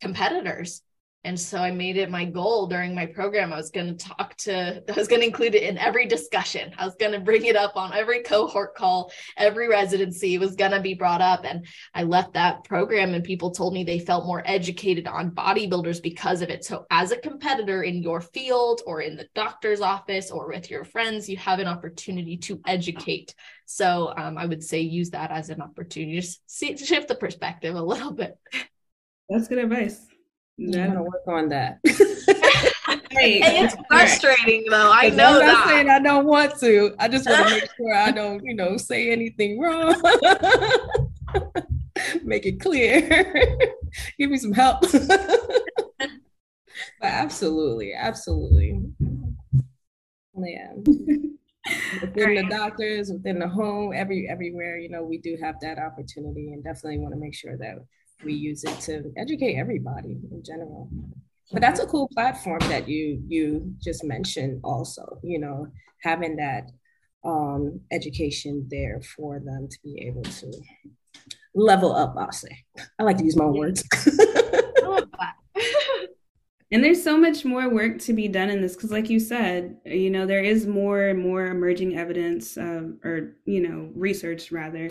[0.00, 0.82] competitors
[1.24, 3.52] And so I made it my goal during my program.
[3.52, 6.72] I was going to talk to, I was going to include it in every discussion.
[6.76, 10.72] I was going to bring it up on every cohort call, every residency was going
[10.72, 11.44] to be brought up.
[11.44, 16.02] And I left that program and people told me they felt more educated on bodybuilders
[16.02, 16.64] because of it.
[16.64, 20.84] So as a competitor in your field or in the doctor's office or with your
[20.84, 23.32] friends, you have an opportunity to educate.
[23.66, 27.82] So um, I would say use that as an opportunity, see, shift the perspective a
[27.82, 28.36] little bit.
[29.28, 30.11] That's good advice.
[30.58, 30.92] I'm mm-hmm.
[30.92, 31.78] gonna work on that.
[33.10, 34.90] hey, it's frustrating though.
[34.92, 35.68] I know I'm that.
[35.68, 36.94] saying I don't want to.
[36.98, 40.00] I just want to make sure I don't, you know, say anything wrong.
[42.24, 43.44] make it clear.
[44.18, 44.80] Give me some help.
[44.82, 46.10] but
[47.00, 48.82] absolutely, absolutely.
[50.34, 50.72] Yeah.
[52.00, 56.52] within the doctors, within the home, every everywhere, you know, we do have that opportunity
[56.52, 57.76] and definitely want to make sure that
[58.24, 60.88] we use it to educate everybody in general.
[61.52, 65.66] But that's a cool platform that you you just mentioned also, you know,
[66.00, 66.70] having that
[67.24, 70.52] um, education there for them to be able to
[71.54, 72.64] level up, I'll say.
[72.98, 73.84] I like to use my words.
[76.72, 79.76] and there's so much more work to be done in this because like you said
[79.84, 84.90] you know there is more and more emerging evidence or you know research rather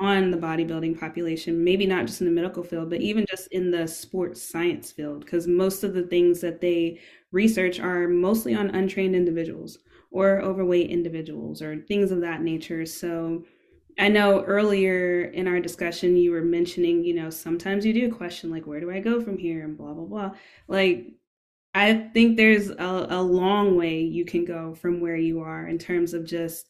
[0.00, 3.70] on the bodybuilding population, maybe not just in the medical field, but even just in
[3.70, 6.98] the sports science field, because most of the things that they
[7.32, 9.78] research are mostly on untrained individuals
[10.10, 12.86] or overweight individuals or things of that nature.
[12.86, 13.44] So
[13.98, 18.16] I know earlier in our discussion, you were mentioning, you know, sometimes you do a
[18.16, 20.30] question, like, where do I go from here and blah, blah, blah.
[20.66, 21.08] Like,
[21.74, 25.78] I think there's a, a long way you can go from where you are in
[25.78, 26.66] terms of just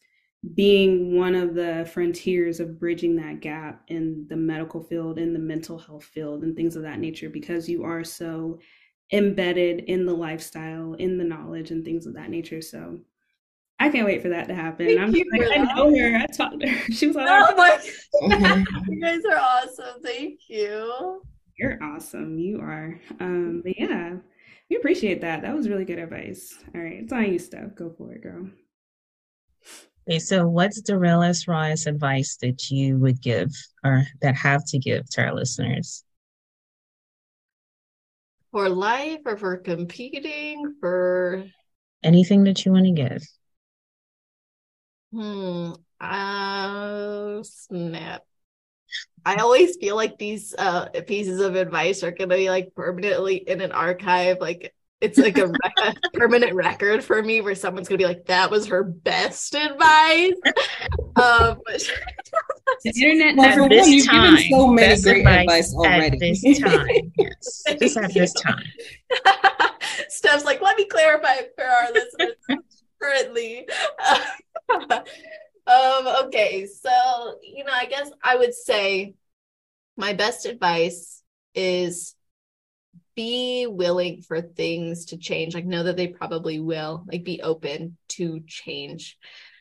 [0.55, 5.39] being one of the frontiers of bridging that gap in the medical field, in the
[5.39, 8.59] mental health field, and things of that nature, because you are so
[9.11, 12.61] embedded in the lifestyle, in the knowledge, and things of that nature.
[12.61, 12.99] So
[13.79, 14.85] I can't wait for that to happen.
[14.85, 16.15] Thank I'm you like, I know her.
[16.17, 16.91] I talked to her.
[16.93, 17.79] She was like, oh my
[18.87, 20.01] you guys are awesome.
[20.03, 21.21] Thank you.
[21.57, 22.37] You're awesome.
[22.37, 22.99] You are.
[23.19, 24.17] Um, but yeah,
[24.71, 25.41] we appreciate that.
[25.41, 26.57] That was really good advice.
[26.73, 27.75] All right, it's on you, Steph.
[27.75, 28.49] Go for it, girl.
[30.07, 33.51] Okay, so what's the realest, rawest advice that you would give
[33.83, 36.05] or that have to give to our listeners?
[38.53, 41.43] For life or for competing, for
[42.01, 43.23] anything that you want to give.
[45.11, 45.73] Hmm.
[45.99, 48.23] Uh, snap.
[49.25, 53.61] I always feel like these uh pieces of advice are gonna be like permanently in
[53.61, 58.05] an archive, like it's like a, a permanent record for me where someone's gonna be
[58.05, 60.33] like, that was her best advice.
[61.15, 61.59] Um,
[62.83, 65.73] the internet well, for this one, you've time, given so many best great advice advice
[65.73, 66.05] already.
[66.05, 68.63] At this time, yes, just at this time.
[70.07, 72.35] Steph's like, let me clarify for our listeners
[73.01, 73.67] currently.
[75.67, 79.15] Um, okay, so you know, I guess I would say
[79.97, 81.21] my best advice
[81.53, 82.15] is
[83.15, 85.53] be willing for things to change.
[85.53, 87.03] Like know that they probably will.
[87.11, 89.17] Like be open to change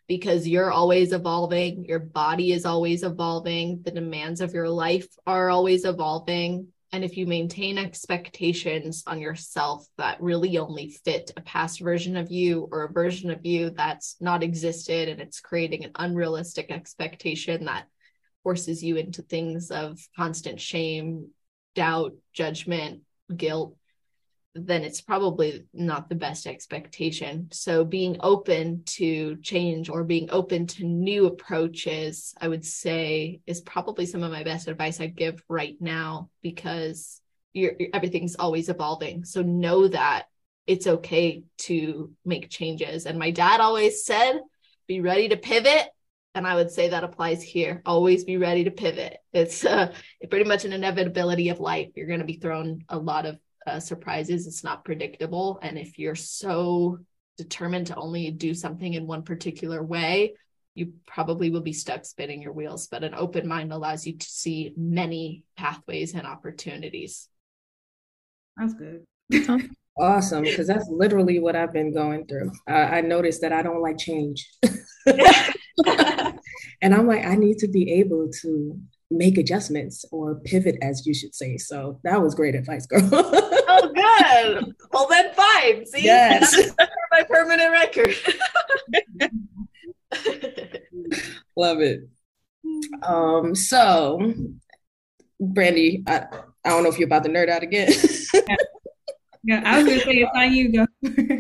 [0.09, 1.85] because you're always evolving.
[1.85, 3.83] Your body is always evolving.
[3.83, 9.87] The demands of your life are always evolving and if you maintain expectations on yourself
[9.97, 14.17] that really only fit a past version of you or a version of you that's
[14.21, 17.87] not existed and it's creating an unrealistic expectation that
[18.43, 21.29] forces you into things of constant shame
[21.75, 23.03] doubt judgment
[23.35, 23.77] guilt,
[24.55, 27.49] then it's probably not the best expectation.
[27.53, 33.61] So being open to change or being open to new approaches, I would say is
[33.61, 37.21] probably some of my best advice I'd give right now because
[37.53, 39.25] you're, everything's always evolving.
[39.25, 40.27] So know that
[40.67, 43.07] it's okay to make changes.
[43.07, 44.41] And my dad always said,
[44.89, 45.89] be ready to pivot.
[46.35, 47.83] And I would say that applies here.
[47.87, 49.19] Always be ready to pivot.
[49.33, 49.93] It's uh,
[50.31, 51.91] pretty much an inevitability of life.
[51.95, 54.47] You're going to be thrown a lot of uh, surprises.
[54.47, 55.59] It's not predictable.
[55.63, 56.99] And if you're so
[57.39, 60.35] determined to only do something in one particular way,
[60.75, 62.87] you probably will be stuck spinning your wheels.
[62.87, 67.29] But an open mind allows you to see many pathways and opportunities.
[68.57, 69.05] That's good.
[69.99, 72.53] awesome, because that's literally what I've been going through.
[72.67, 74.49] I noticed that I don't like change.
[75.07, 78.81] and I'm like, I need to be able to
[79.11, 81.57] make adjustments or pivot, as you should say.
[81.57, 83.09] So that was great advice, girl.
[83.13, 84.75] oh, good.
[84.93, 85.87] Well, then fine.
[85.87, 86.73] See, yes,
[87.13, 88.15] my permanent record.
[91.57, 92.09] Love it.
[93.03, 94.33] Um, so
[95.41, 96.27] Brandi, I,
[96.65, 97.91] I don't know if you're about to nerd out again.
[99.43, 100.73] Yeah, I was gonna say it's on you.
[100.73, 100.87] Go.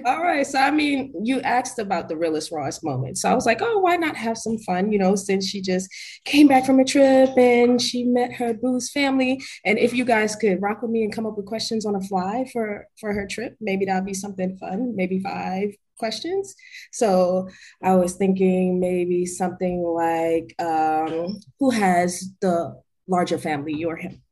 [0.11, 0.47] All right.
[0.47, 3.19] So I mean, you asked about the realest rawest moment.
[3.19, 4.91] So I was like, oh, why not have some fun?
[4.91, 5.91] You know, since she just
[6.25, 9.43] came back from a trip and she met her boo's family.
[9.67, 12.01] And if you guys could rock with me and come up with questions on a
[12.01, 14.97] fly for for her trip, maybe that'd be something fun.
[14.97, 16.55] Maybe five questions.
[16.91, 17.49] So
[17.83, 24.23] I was thinking maybe something like, um, who has the larger family, you or him?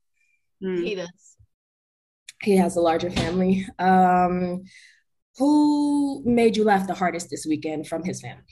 [0.65, 0.83] Mm.
[0.83, 1.28] He does.
[2.43, 3.67] He has a larger family.
[3.79, 4.63] Um,
[5.39, 8.43] who made you laugh the hardest this weekend from his family?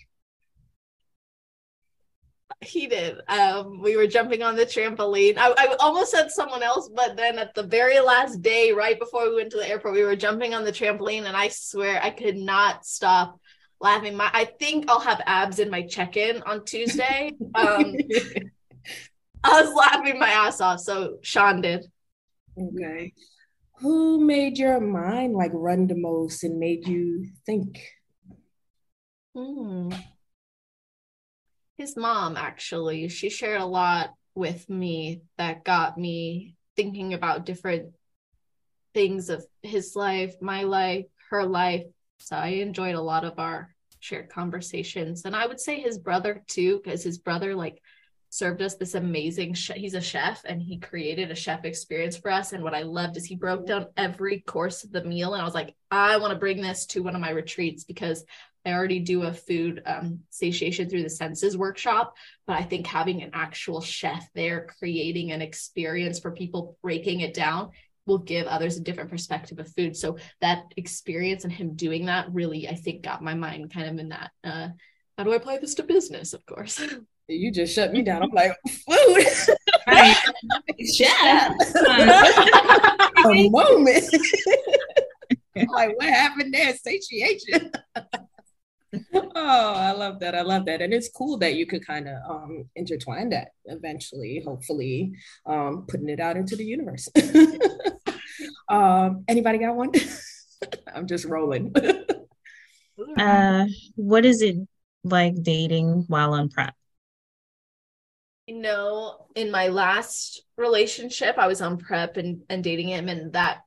[2.63, 3.19] He did.
[3.29, 5.37] Um, we were jumping on the trampoline.
[5.37, 9.29] I, I almost said someone else, but then at the very last day, right before
[9.29, 12.11] we went to the airport, we were jumping on the trampoline, and I swear I
[12.11, 13.39] could not stop
[13.81, 14.17] laughing.
[14.17, 17.33] My, I think I'll have abs in my check-in on Tuesday.
[17.55, 17.95] Um,
[19.45, 20.81] I was laughing my ass off.
[20.81, 21.85] So Sean did.
[22.59, 23.13] Okay
[23.81, 27.81] who made your mind like run the most and made you think?
[29.35, 29.93] Hmm.
[31.77, 37.93] His mom, actually, she shared a lot with me that got me thinking about different
[38.95, 41.85] things of his life, my life, her life.
[42.19, 45.27] So I enjoyed a lot of our shared conversations.
[45.27, 47.83] And I would say his brother too, because his brother, like,
[48.31, 52.53] served us this amazing he's a chef and he created a chef experience for us.
[52.53, 55.35] And what i loved is he broke down every course of the meal.
[55.35, 58.25] And i was like i want to bring this to one of my retreats because
[58.65, 62.15] i already do a food um, satiation through the senses workshop.
[62.47, 67.35] But i think having an actual chef there creating an experience for people breaking it
[67.35, 67.71] down
[68.07, 69.97] will give others a different perspective of food.
[69.97, 73.99] So that experience and him doing that really i think got my mind kind of
[73.99, 74.69] in that uh,
[75.17, 76.81] how do i apply this to business of course
[77.29, 78.23] You just shut me down.
[78.23, 79.27] I'm like, food.
[80.95, 81.53] Chef.
[83.25, 84.05] a moment.
[85.57, 86.73] like, what happened there?
[86.77, 87.73] Satiation.
[89.15, 90.37] oh, I love that.
[90.37, 90.81] I love that.
[90.81, 95.13] And it's cool that you could kind of um, intertwine that eventually, hopefully,
[95.47, 97.09] um, putting it out into the universe.
[98.69, 99.91] um, anybody got one?
[100.95, 101.75] I'm just rolling.
[103.19, 103.67] uh,
[103.97, 104.57] what is it
[105.03, 106.75] like dating while on prep?
[108.47, 113.33] You know, in my last relationship, I was on prep and, and dating him, and
[113.33, 113.63] that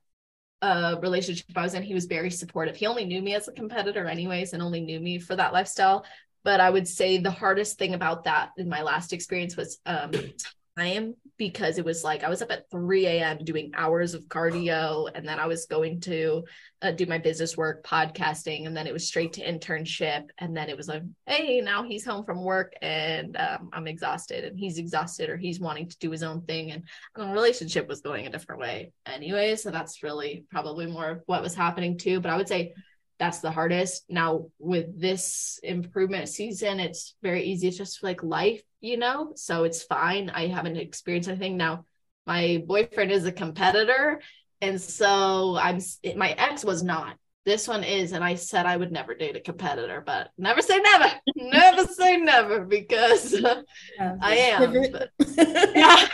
[0.62, 2.76] uh, relationship I was in, he was very supportive.
[2.76, 6.04] He only knew me as a competitor, anyways, and only knew me for that lifestyle.
[6.44, 10.12] But I would say the hardest thing about that in my last experience was um,
[10.80, 13.38] time because it was like I was up at 3 a.m.
[13.38, 16.44] doing hours of cardio, and then I was going to
[16.82, 20.28] uh, do my business work, podcasting, and then it was straight to internship.
[20.38, 24.44] And then it was like, hey, now he's home from work and um, I'm exhausted,
[24.44, 26.72] and he's exhausted, or he's wanting to do his own thing.
[26.72, 26.82] And,
[27.16, 29.56] and the relationship was going a different way anyway.
[29.56, 32.20] So that's really probably more of what was happening too.
[32.20, 32.74] But I would say
[33.20, 34.06] that's the hardest.
[34.08, 37.68] Now with this improvement season, it's very easy.
[37.68, 39.32] It's just like life, you know?
[39.36, 40.30] So it's fine.
[40.30, 41.58] I haven't experienced anything.
[41.58, 41.84] Now
[42.26, 44.22] my boyfriend is a competitor.
[44.62, 45.80] And so I'm
[46.16, 47.16] my ex was not
[47.46, 50.78] this one is and i said i would never date a competitor but never say
[50.78, 53.62] never never say never because uh,
[54.20, 55.10] i am but,
[55.74, 56.06] yeah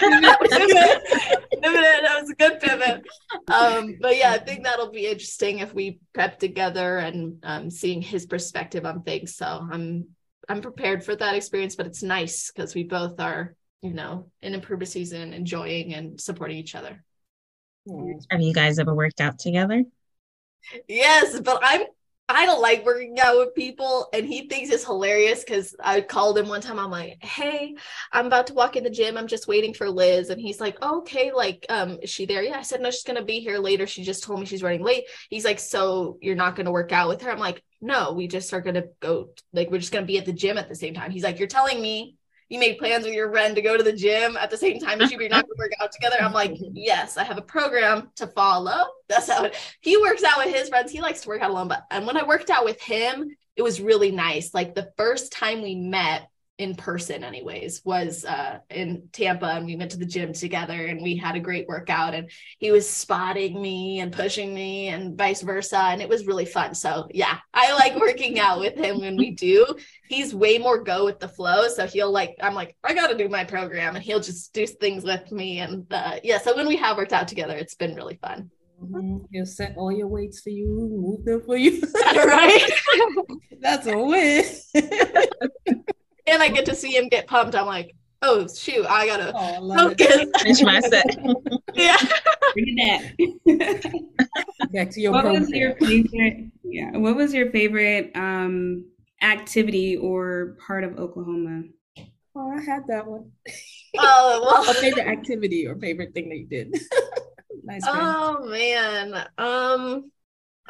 [1.63, 3.03] that was a good pivot.
[3.49, 8.03] Um, but yeah i think that'll be interesting if we prep together and um, seeing
[8.03, 9.37] his perspective on things.
[9.37, 10.09] So i'm
[10.49, 14.55] i'm prepared for that experience but it's nice because we both are you know in
[14.55, 17.03] improvement season enjoying and supporting each other.
[18.31, 19.85] Have you guys ever worked out together?
[20.89, 21.83] Yes, but I'm
[22.29, 26.37] I don't like working out with people, and he thinks it's hilarious because I called
[26.37, 26.79] him one time.
[26.79, 27.77] I'm like, "Hey,
[28.13, 29.17] I'm about to walk in the gym.
[29.17, 32.59] I'm just waiting for Liz," and he's like, "Okay, like, um, is she there?" Yeah,
[32.59, 33.87] I said, "No, she's gonna be here later.
[33.87, 37.09] She just told me she's running late." He's like, "So you're not gonna work out
[37.09, 39.31] with her?" I'm like, "No, we just are gonna go.
[39.53, 41.49] Like, we're just gonna be at the gym at the same time." He's like, "You're
[41.49, 42.17] telling me
[42.49, 45.01] you made plans with your friend to go to the gym at the same time
[45.01, 46.17] as you, but you're not going to work out together.
[46.21, 48.85] I'm like, yes, I have a program to follow.
[49.09, 50.93] That's how it, he works out with his friends.
[50.93, 51.69] He likes to work out alone.
[51.69, 54.55] But and when I worked out with him, it was really nice.
[54.55, 59.77] Like the first time we met, in person anyways was uh in Tampa and we
[59.77, 63.61] went to the gym together and we had a great workout and he was spotting
[63.61, 67.75] me and pushing me and vice versa and it was really fun so yeah I
[67.75, 69.67] like working out with him when we do
[70.09, 73.19] he's way more go with the flow so he'll like I'm like I got to
[73.19, 76.69] do my program and he'll just do things with me and uh yeah so when
[76.69, 78.51] we have worked out together it's been really fun
[78.83, 79.25] Mm-hmm.
[79.33, 81.81] He'll set all your weights for you, move them for you.
[82.05, 82.71] right?
[83.63, 84.45] That's a win
[86.27, 87.55] and I get to see him get pumped.
[87.55, 90.27] I'm like, oh shoot, I gotta oh, focus.
[90.43, 91.07] Finish my set.
[91.75, 91.97] yeah.
[92.53, 93.93] Bring it back.
[94.73, 95.43] back to your what program.
[95.43, 96.51] was your favorite?
[96.65, 98.87] Yeah, what was your favorite um,
[99.23, 101.65] activity or part of Oklahoma?
[102.35, 103.33] Oh, I had that one.
[103.99, 104.71] Oh well.
[104.71, 106.71] A favorite activity or favorite thing that you did.
[107.65, 107.83] nice.
[107.83, 107.99] Grant.
[107.99, 109.27] Oh man.
[109.39, 110.11] Um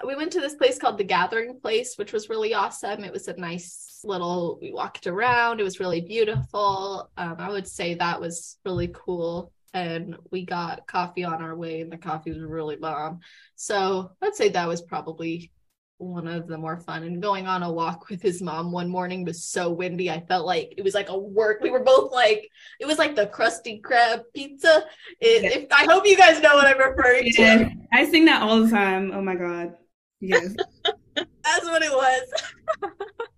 [0.05, 3.03] we went to this place called the Gathering Place, which was really awesome.
[3.03, 5.61] It was a nice little we walked around.
[5.61, 7.11] It was really beautiful.
[7.17, 9.53] Um, I would say that was really cool.
[9.75, 13.21] And we got coffee on our way, and the coffee was really bomb.
[13.57, 15.53] So I'd say that was probably
[15.99, 17.03] one of the more fun.
[17.03, 20.11] And going on a walk with his mom one morning was so windy.
[20.11, 21.61] I felt like it was like a work.
[21.63, 22.49] We were both like,
[22.81, 24.85] it was like the Krusty Krab pizza.
[25.21, 25.51] It, Yeah.
[25.51, 27.71] if, I hope you guys know what I'm referring to.
[27.93, 29.11] I sing that all the time.
[29.13, 29.75] Oh my god.
[30.21, 30.55] Yes.
[31.17, 32.43] That's what it was.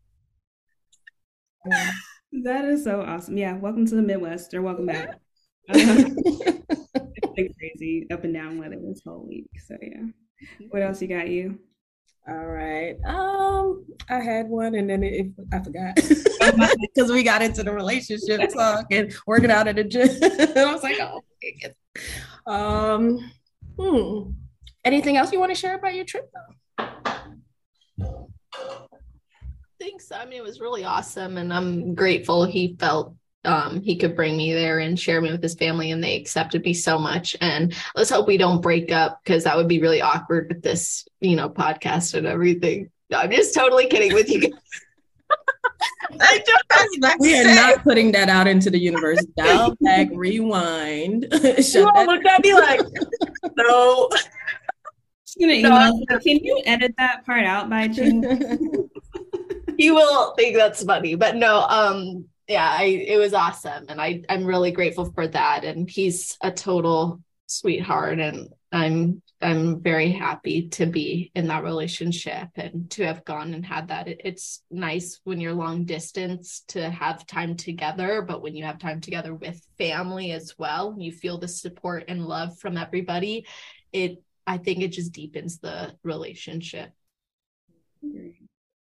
[2.45, 3.39] That is so awesome.
[3.39, 5.19] Yeah, welcome to the Midwest or welcome back.
[5.71, 9.49] Uh, it's crazy up and down weather this whole week.
[9.67, 10.03] So yeah.
[10.69, 11.59] What else you got you?
[12.29, 12.97] All right.
[13.07, 15.95] Um, I had one, and then it, I forgot
[16.81, 20.11] because we got into the relationship talk and working out at the gym.
[20.23, 21.75] I was like, oh, okay.
[22.47, 23.33] um,
[23.79, 24.33] hmm.
[24.85, 26.31] Anything else you want to share about your trip?
[29.81, 30.11] Thanks.
[30.13, 33.15] I mean, it was really awesome, and I'm grateful he felt
[33.45, 36.65] um, he could bring me there and share me with his family, and they accepted
[36.65, 37.37] me so much.
[37.41, 41.07] And let's hope we don't break up because that would be really awkward with this,
[41.21, 42.91] you know, podcast and everything.
[43.11, 44.41] No, I'm just totally kidding with you.
[44.41, 44.53] guys.
[46.21, 46.59] I don't.
[47.21, 49.25] We are not putting that out into the universe.
[49.37, 51.27] Dial back, rewind.
[51.33, 52.81] Shut You all that- looked at me like,
[53.57, 54.09] no.
[54.11, 55.93] Just gonna No, email.
[56.11, 56.19] you.
[56.19, 58.27] Can you edit that part out by chance?
[59.79, 64.21] You will think that's funny but no um yeah i it was awesome and i
[64.29, 70.69] i'm really grateful for that and he's a total sweetheart and i'm i'm very happy
[70.69, 74.09] to be in that relationship and to have gone and had that.
[74.09, 78.79] It, it's nice when you're long distance to have time together but when you have
[78.79, 83.47] time together with family as well you feel the support and love from everybody
[83.93, 86.91] it i think it just deepens the relationship.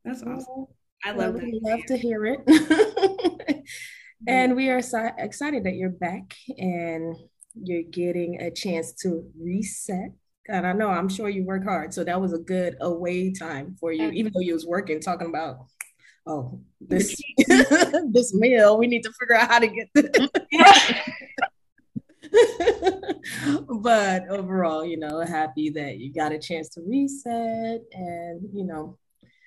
[0.04, 0.66] That's awesome.
[1.04, 2.40] I Well, love we love to hear it.
[4.22, 4.34] Mm-hmm.
[4.34, 7.16] and we are si- excited that you're back and
[7.60, 10.12] you're getting a chance to reset.
[10.48, 13.74] And I know I'm sure you work hard, so that was a good away time
[13.80, 15.56] for you, even though you was working, talking about,
[16.24, 17.20] oh, this
[18.12, 20.28] this meal, we need to figure out how to get this.
[20.54, 22.32] Mm-hmm.
[23.82, 28.98] but overall, you know, happy that you got a chance to reset and you know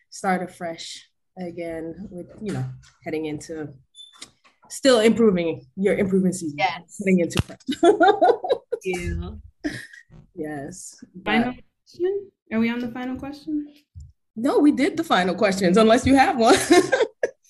[0.10, 2.66] start afresh again with you know
[3.04, 3.70] heading into
[4.70, 6.58] still improving your improving season.
[6.58, 6.98] Yes.
[7.00, 7.62] Heading into prep.
[8.84, 9.40] you.
[10.36, 10.96] yes.
[11.24, 12.32] Final But- question?
[12.54, 13.68] Are we on the final question?
[14.36, 16.56] no, we did the final questions, unless you have one.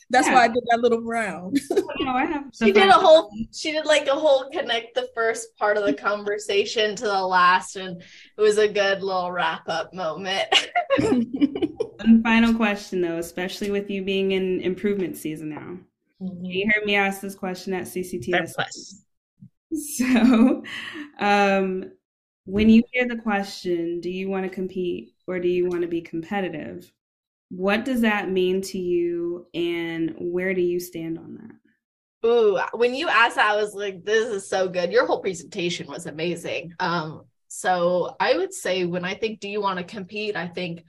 [0.09, 0.35] That's Yeah.
[0.35, 1.59] why I did that little round.
[2.01, 2.43] No, I have.
[2.53, 5.93] She did a whole she did like a whole connect the first part of the
[5.93, 10.47] conversation to the last and it was a good little wrap up moment.
[10.99, 15.77] One final question though, especially with you being in improvement season now.
[16.19, 18.49] You heard me ask this question at CCTS.
[18.49, 19.01] Surplus.
[19.97, 20.63] So,
[21.19, 21.91] um,
[22.45, 25.87] when you hear the question, do you want to compete or do you want to
[25.87, 26.89] be competitive?
[27.49, 32.27] What does that mean to you and where do you stand on that?
[32.27, 34.91] Ooh, when you asked that, I was like, this is so good.
[34.91, 36.73] Your whole presentation was amazing.
[36.79, 40.35] Um, so I would say when I think, do you want to compete?
[40.35, 40.85] I think,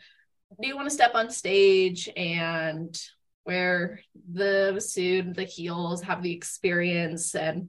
[0.60, 2.98] do you want to step on stage and
[3.44, 4.00] wear
[4.32, 7.68] the suit, the heels, have the experience and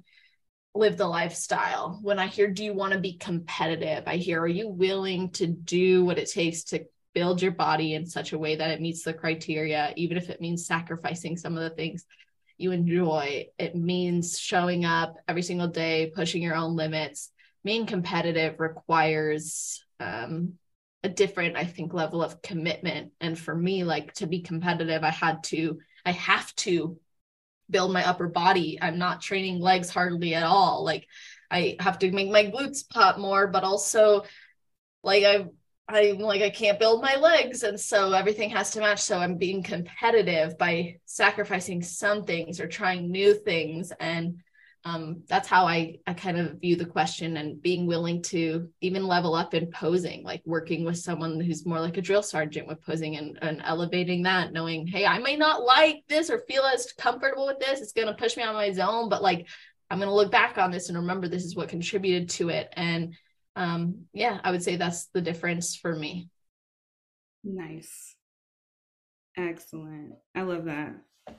[0.74, 2.00] live the lifestyle?
[2.02, 4.04] When I hear, do you want to be competitive?
[4.08, 6.86] I hear, are you willing to do what it takes to
[7.18, 10.40] build your body in such a way that it meets the criteria, even if it
[10.40, 12.06] means sacrificing some of the things
[12.60, 13.48] you enjoy.
[13.58, 17.32] It means showing up every single day, pushing your own limits.
[17.64, 20.60] Being competitive requires um,
[21.02, 23.14] a different, I think, level of commitment.
[23.20, 27.00] And for me, like to be competitive, I had to, I have to
[27.68, 28.78] build my upper body.
[28.80, 30.86] I'm not training legs hardly at all.
[30.86, 31.08] Like
[31.50, 34.22] I have to make my glutes pop more, but also
[35.02, 35.48] like I
[35.90, 39.38] I'm like I can't build my legs and so everything has to match so I'm
[39.38, 44.42] being competitive by sacrificing some things or trying new things and
[44.88, 49.06] um, that's how I, I kind of view the question and being willing to even
[49.06, 52.82] level up in posing, like working with someone who's more like a drill sergeant with
[52.86, 56.94] posing and, and elevating that, knowing, hey, I may not like this or feel as
[56.94, 57.82] comfortable with this.
[57.82, 59.48] It's going to push me of my zone, but like
[59.90, 62.70] I'm going to look back on this and remember this is what contributed to it.
[62.72, 63.14] And
[63.58, 66.30] um, yeah, I would say that's the difference for me.
[67.44, 68.16] Nice.
[69.36, 70.14] Excellent.
[70.36, 70.96] I love that.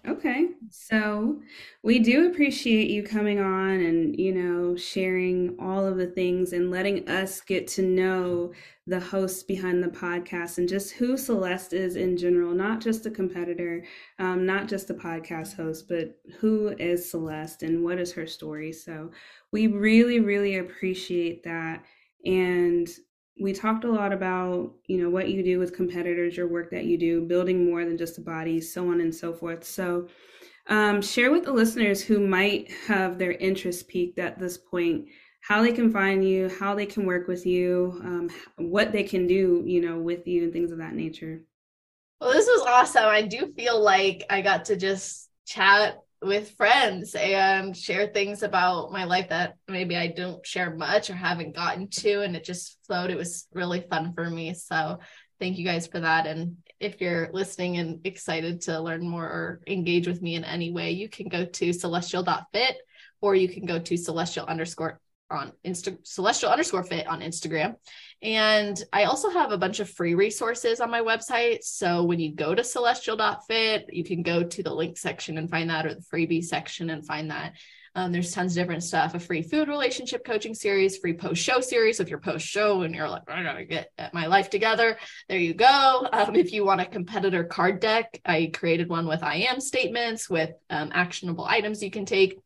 [0.07, 0.49] Okay.
[0.71, 1.41] So
[1.83, 6.71] we do appreciate you coming on and, you know, sharing all of the things and
[6.71, 8.53] letting us get to know
[8.87, 13.11] the hosts behind the podcast and just who Celeste is in general, not just a
[13.11, 13.85] competitor,
[14.19, 18.73] um, not just a podcast host, but who is Celeste and what is her story.
[18.73, 19.11] So
[19.53, 21.85] we really, really appreciate that.
[22.25, 22.89] And
[23.41, 26.85] we talked a lot about you know what you do with competitors your work that
[26.85, 29.65] you do building more than just a body so on and so forth.
[29.65, 30.09] So
[30.69, 35.07] um, share with the listeners who might have their interest peaked at this point
[35.41, 39.27] how they can find you how they can work with you um, what they can
[39.27, 41.43] do you know with you and things of that nature.
[42.21, 43.05] Well this was awesome.
[43.05, 48.91] I do feel like i got to just chat with friends and share things about
[48.91, 52.23] my life that maybe I don't share much or haven't gotten to.
[52.23, 53.11] And it just flowed.
[53.11, 54.55] It was really fun for me.
[54.55, 54.99] So
[55.39, 56.27] thank you guys for that.
[56.27, 60.73] And if you're listening and excited to learn more or engage with me in any
[60.73, 62.77] way, you can go to celestial.fit
[63.21, 65.01] or you can go to celestial underscore
[65.31, 67.75] on Insta celestial underscore fit on Instagram.
[68.23, 71.63] And I also have a bunch of free resources on my website.
[71.63, 75.71] So when you go to celestial.fit, you can go to the link section and find
[75.71, 77.55] that, or the freebie section and find that.
[77.95, 81.61] Um, there's tons of different stuff a free food relationship coaching series, free post show
[81.61, 81.99] series.
[81.99, 84.99] If you're post show and you're like, I gotta get my life together,
[85.29, 86.09] there you go.
[86.13, 90.31] Um, if you want a competitor card deck, I created one with I am statements
[90.31, 92.39] with um, actionable items you can take,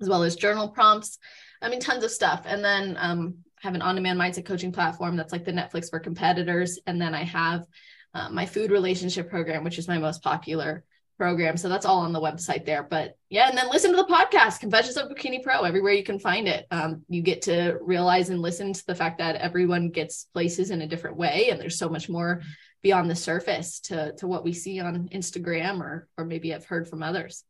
[0.00, 1.18] as well as journal prompts.
[1.64, 2.42] I mean, tons of stuff.
[2.46, 6.78] And then um, have an on-demand mindset coaching platform that's like the Netflix for competitors.
[6.86, 7.64] And then I have
[8.12, 10.84] uh, my food relationship program, which is my most popular
[11.16, 11.56] program.
[11.56, 12.82] So that's all on the website there.
[12.82, 16.18] But yeah, and then listen to the podcast, Confessions of Bikini Pro, everywhere you can
[16.18, 16.66] find it.
[16.70, 20.82] Um, you get to realize and listen to the fact that everyone gets places in
[20.82, 22.42] a different way, and there's so much more
[22.82, 26.88] beyond the surface to to what we see on Instagram or or maybe I've heard
[26.88, 27.44] from others.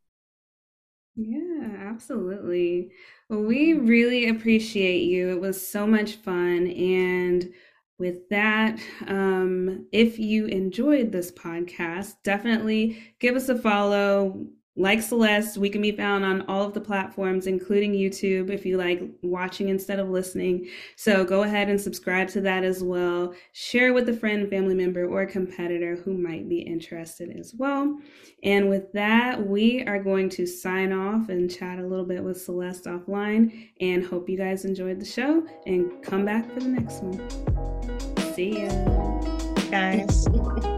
[1.17, 2.91] Yeah, absolutely.
[3.29, 5.31] We really appreciate you.
[5.31, 6.69] It was so much fun.
[6.69, 7.51] And
[7.99, 14.47] with that, um, if you enjoyed this podcast, definitely give us a follow
[14.77, 18.77] like Celeste, we can be found on all of the platforms, including YouTube, if you
[18.77, 20.69] like watching instead of listening.
[20.97, 23.35] So go ahead and subscribe to that as well.
[23.53, 27.97] Share with a friend, family member, or competitor who might be interested as well.
[28.43, 32.43] And with that, we are going to sign off and chat a little bit with
[32.43, 33.71] Celeste offline.
[33.81, 38.35] And hope you guys enjoyed the show and come back for the next one.
[38.35, 38.71] See ya.
[39.71, 40.27] Guys.